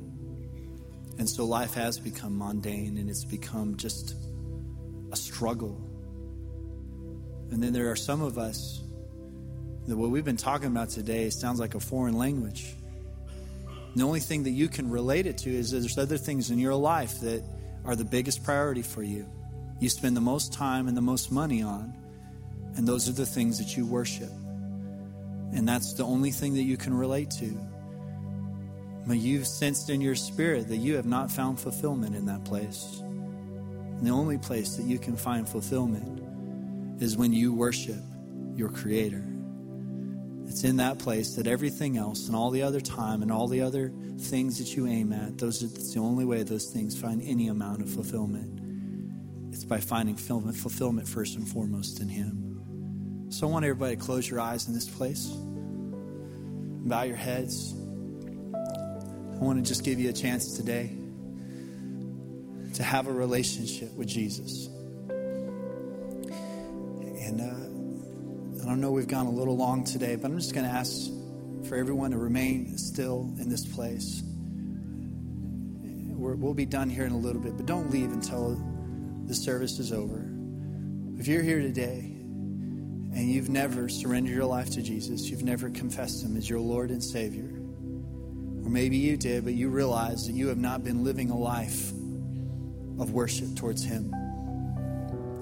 [1.19, 4.15] And so life has become mundane and it's become just
[5.13, 5.81] a struggle.
[7.51, 8.83] And then there are some of us
[9.87, 12.75] that what we've been talking about today sounds like a foreign language.
[13.99, 16.77] The only thing that you can relate it to is there's other things in your
[16.77, 17.43] life that
[17.85, 19.27] are the biggest priority for you.
[19.81, 21.93] You spend the most time and the most money on,
[22.77, 24.31] and those are the things that you worship.
[25.53, 27.61] And that's the only thing that you can relate to.
[29.05, 33.01] But you've sensed in your spirit that you have not found fulfillment in that place.
[33.01, 36.23] And the only place that you can find fulfillment
[37.03, 38.01] is when you worship
[38.55, 39.25] your Creator.
[40.49, 43.61] It's in that place that everything else and all the other time and all the
[43.61, 47.23] other things that you aim at, those are, that's the only way those things find
[47.23, 48.59] any amount of fulfillment.
[49.53, 53.27] It's by finding fulfillment first and foremost in Him.
[53.31, 57.75] So I want everybody to close your eyes in this place, bow your heads.
[57.75, 60.91] I want to just give you a chance today
[62.75, 64.69] to have a relationship with Jesus.
[67.29, 67.78] And uh,
[68.69, 71.11] I don't know, we've gone a little long today, but I'm just going to ask
[71.67, 74.23] for everyone to remain still in this place.
[75.81, 78.63] we will be done here in a little bit, but don't leave until
[79.25, 80.23] the service is over.
[81.19, 86.23] If you're here today and you've never surrendered your life to Jesus, you've never confessed
[86.23, 90.49] Him as your Lord and Savior, or maybe you did, but you realize that you
[90.49, 91.89] have not been living a life
[93.01, 94.15] of worship towards Him.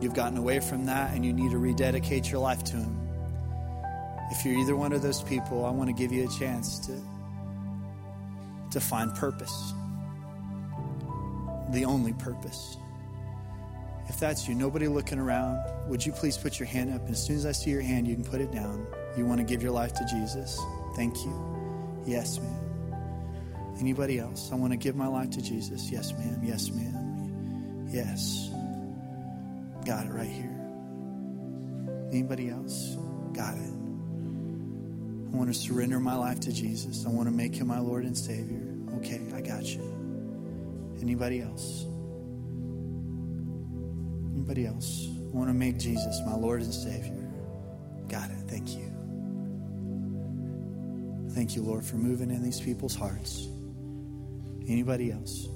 [0.00, 3.05] You've gotten away from that and you need to rededicate your life to Him.
[4.30, 7.00] If you're either one of those people, I want to give you a chance to,
[8.72, 9.72] to find purpose.
[11.70, 12.76] The only purpose.
[14.08, 17.02] If that's you, nobody looking around, would you please put your hand up?
[17.02, 18.86] And as soon as I see your hand, you can put it down.
[19.16, 20.60] You want to give your life to Jesus?
[20.94, 22.02] Thank you.
[22.06, 23.76] Yes, ma'am.
[23.80, 24.50] Anybody else?
[24.52, 25.90] I want to give my life to Jesus.
[25.90, 26.40] Yes, ma'am.
[26.42, 27.86] Yes, ma'am.
[27.90, 28.50] Yes.
[29.84, 30.52] Got it right here.
[32.10, 32.96] Anybody else?
[33.32, 33.75] Got it.
[35.36, 37.04] I want to surrender my life to Jesus.
[37.04, 38.62] I want to make him my Lord and Savior.
[38.96, 39.82] Okay, I got you.
[41.02, 41.84] Anybody else?
[44.32, 45.06] Anybody else?
[45.06, 47.30] I want to make Jesus my Lord and Savior.
[48.08, 48.38] Got it.
[48.48, 48.90] Thank you.
[51.34, 53.46] Thank you, Lord, for moving in these people's hearts.
[54.66, 55.48] Anybody else?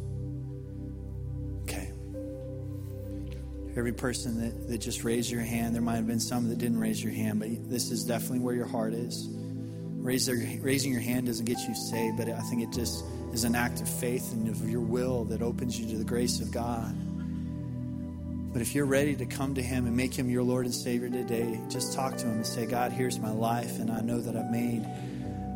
[1.62, 1.90] Okay.
[3.78, 6.80] Every person that, that just raised your hand, there might have been some that didn't
[6.80, 9.39] raise your hand, but this is definitely where your heart is.
[10.00, 13.44] Raise their, raising your hand doesn't get you saved, but I think it just is
[13.44, 16.50] an act of faith and of your will that opens you to the grace of
[16.50, 16.94] God.
[18.52, 21.10] But if you're ready to come to Him and make Him your Lord and Savior
[21.10, 24.34] today, just talk to Him and say, God, here's my life, and I know that
[24.36, 24.84] I've made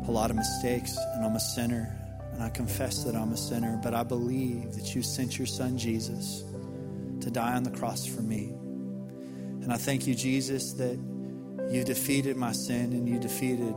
[0.07, 1.93] a lot of mistakes, and I'm a sinner,
[2.33, 5.77] and I confess that I'm a sinner, but I believe that you sent your Son
[5.77, 6.43] Jesus
[7.21, 8.53] to die on the cross for me.
[9.63, 10.99] And I thank you, Jesus, that
[11.71, 13.73] you defeated my sin and you defeated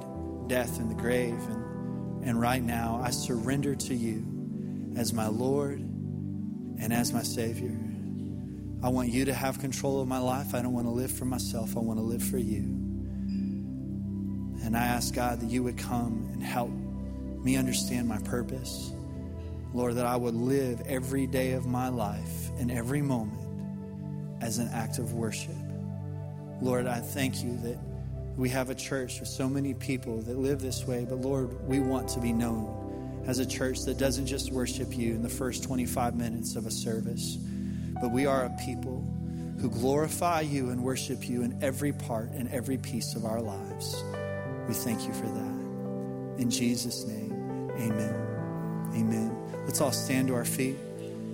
[0.48, 1.38] death and the grave.
[1.48, 7.76] And, and right now, I surrender to you as my Lord and as my Savior.
[8.82, 10.54] I want you to have control of my life.
[10.54, 12.76] I don't want to live for myself, I want to live for you.
[14.64, 18.92] And I ask God that you would come and help me understand my purpose.
[19.72, 24.68] Lord, that I would live every day of my life and every moment as an
[24.72, 25.54] act of worship.
[26.60, 27.78] Lord, I thank you that
[28.38, 31.80] we have a church with so many people that live this way, but Lord, we
[31.80, 35.62] want to be known as a church that doesn't just worship you in the first
[35.64, 37.36] 25 minutes of a service
[38.00, 39.04] but we are a people
[39.60, 44.02] who glorify you and worship you in every part and every piece of our lives.
[44.68, 46.40] We thank you for that.
[46.40, 47.32] In Jesus' name,
[47.76, 48.92] amen.
[48.94, 49.36] Amen.
[49.64, 50.76] Let's all stand to our feet.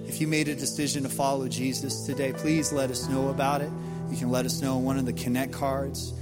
[0.07, 3.70] If you made a decision to follow Jesus today, please let us know about it.
[4.11, 6.14] You can let us know on one of the Connect cards,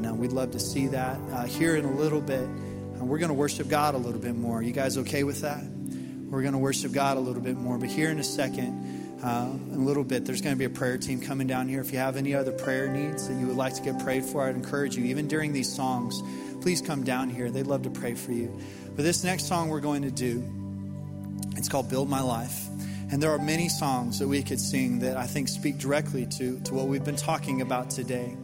[0.00, 1.20] and uh, we'd love to see that.
[1.30, 4.34] Uh, here in a little bit, uh, we're going to worship God a little bit
[4.34, 4.62] more.
[4.62, 5.62] You guys okay with that?
[5.62, 7.76] We're going to worship God a little bit more.
[7.76, 10.70] But here in a second, uh, in a little bit, there's going to be a
[10.70, 11.82] prayer team coming down here.
[11.82, 14.48] If you have any other prayer needs that you would like to get prayed for,
[14.48, 16.18] I'd encourage you, even during these songs,
[16.62, 17.50] please come down here.
[17.50, 18.58] They'd love to pray for you.
[18.96, 20.42] But this next song we're going to do,
[21.58, 22.68] it's called Build My Life.
[23.12, 26.58] And there are many songs that we could sing that I think speak directly to,
[26.60, 28.34] to what we've been talking about today.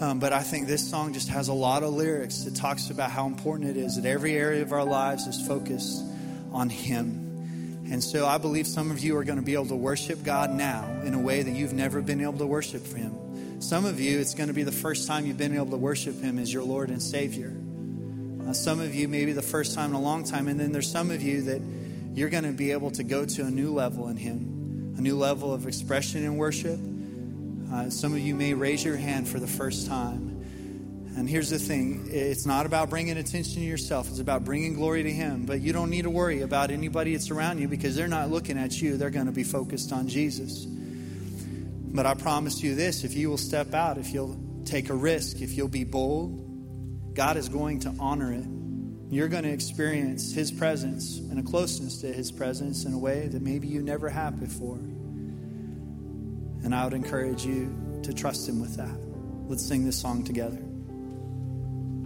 [0.00, 3.10] Um, but I think this song just has a lot of lyrics that talks about
[3.10, 6.04] how important it is that every area of our lives is focused
[6.52, 7.86] on Him.
[7.90, 10.50] And so I believe some of you are going to be able to worship God
[10.50, 13.60] now in a way that you've never been able to worship Him.
[13.60, 16.20] Some of you, it's going to be the first time you've been able to worship
[16.20, 17.52] Him as your Lord and Savior.
[18.46, 20.46] Uh, some of you, maybe the first time in a long time.
[20.46, 21.60] And then there's some of you that
[22.14, 25.16] you're going to be able to go to a new level in Him, a new
[25.16, 26.78] level of expression in worship.
[27.72, 30.38] Uh, some of you may raise your hand for the first time.
[31.16, 35.02] And here's the thing it's not about bringing attention to yourself, it's about bringing glory
[35.02, 35.46] to Him.
[35.46, 38.56] But you don't need to worry about anybody that's around you because they're not looking
[38.56, 40.64] at you, they're going to be focused on Jesus.
[40.64, 45.40] But I promise you this if you will step out, if you'll take a risk,
[45.40, 48.46] if you'll be bold, God is going to honor it.
[49.10, 53.26] You're going to experience His presence and a closeness to His presence in a way
[53.26, 54.78] that maybe you never have before.
[56.64, 58.98] And I would encourage you to trust Him with that.
[59.48, 60.67] Let's sing this song together.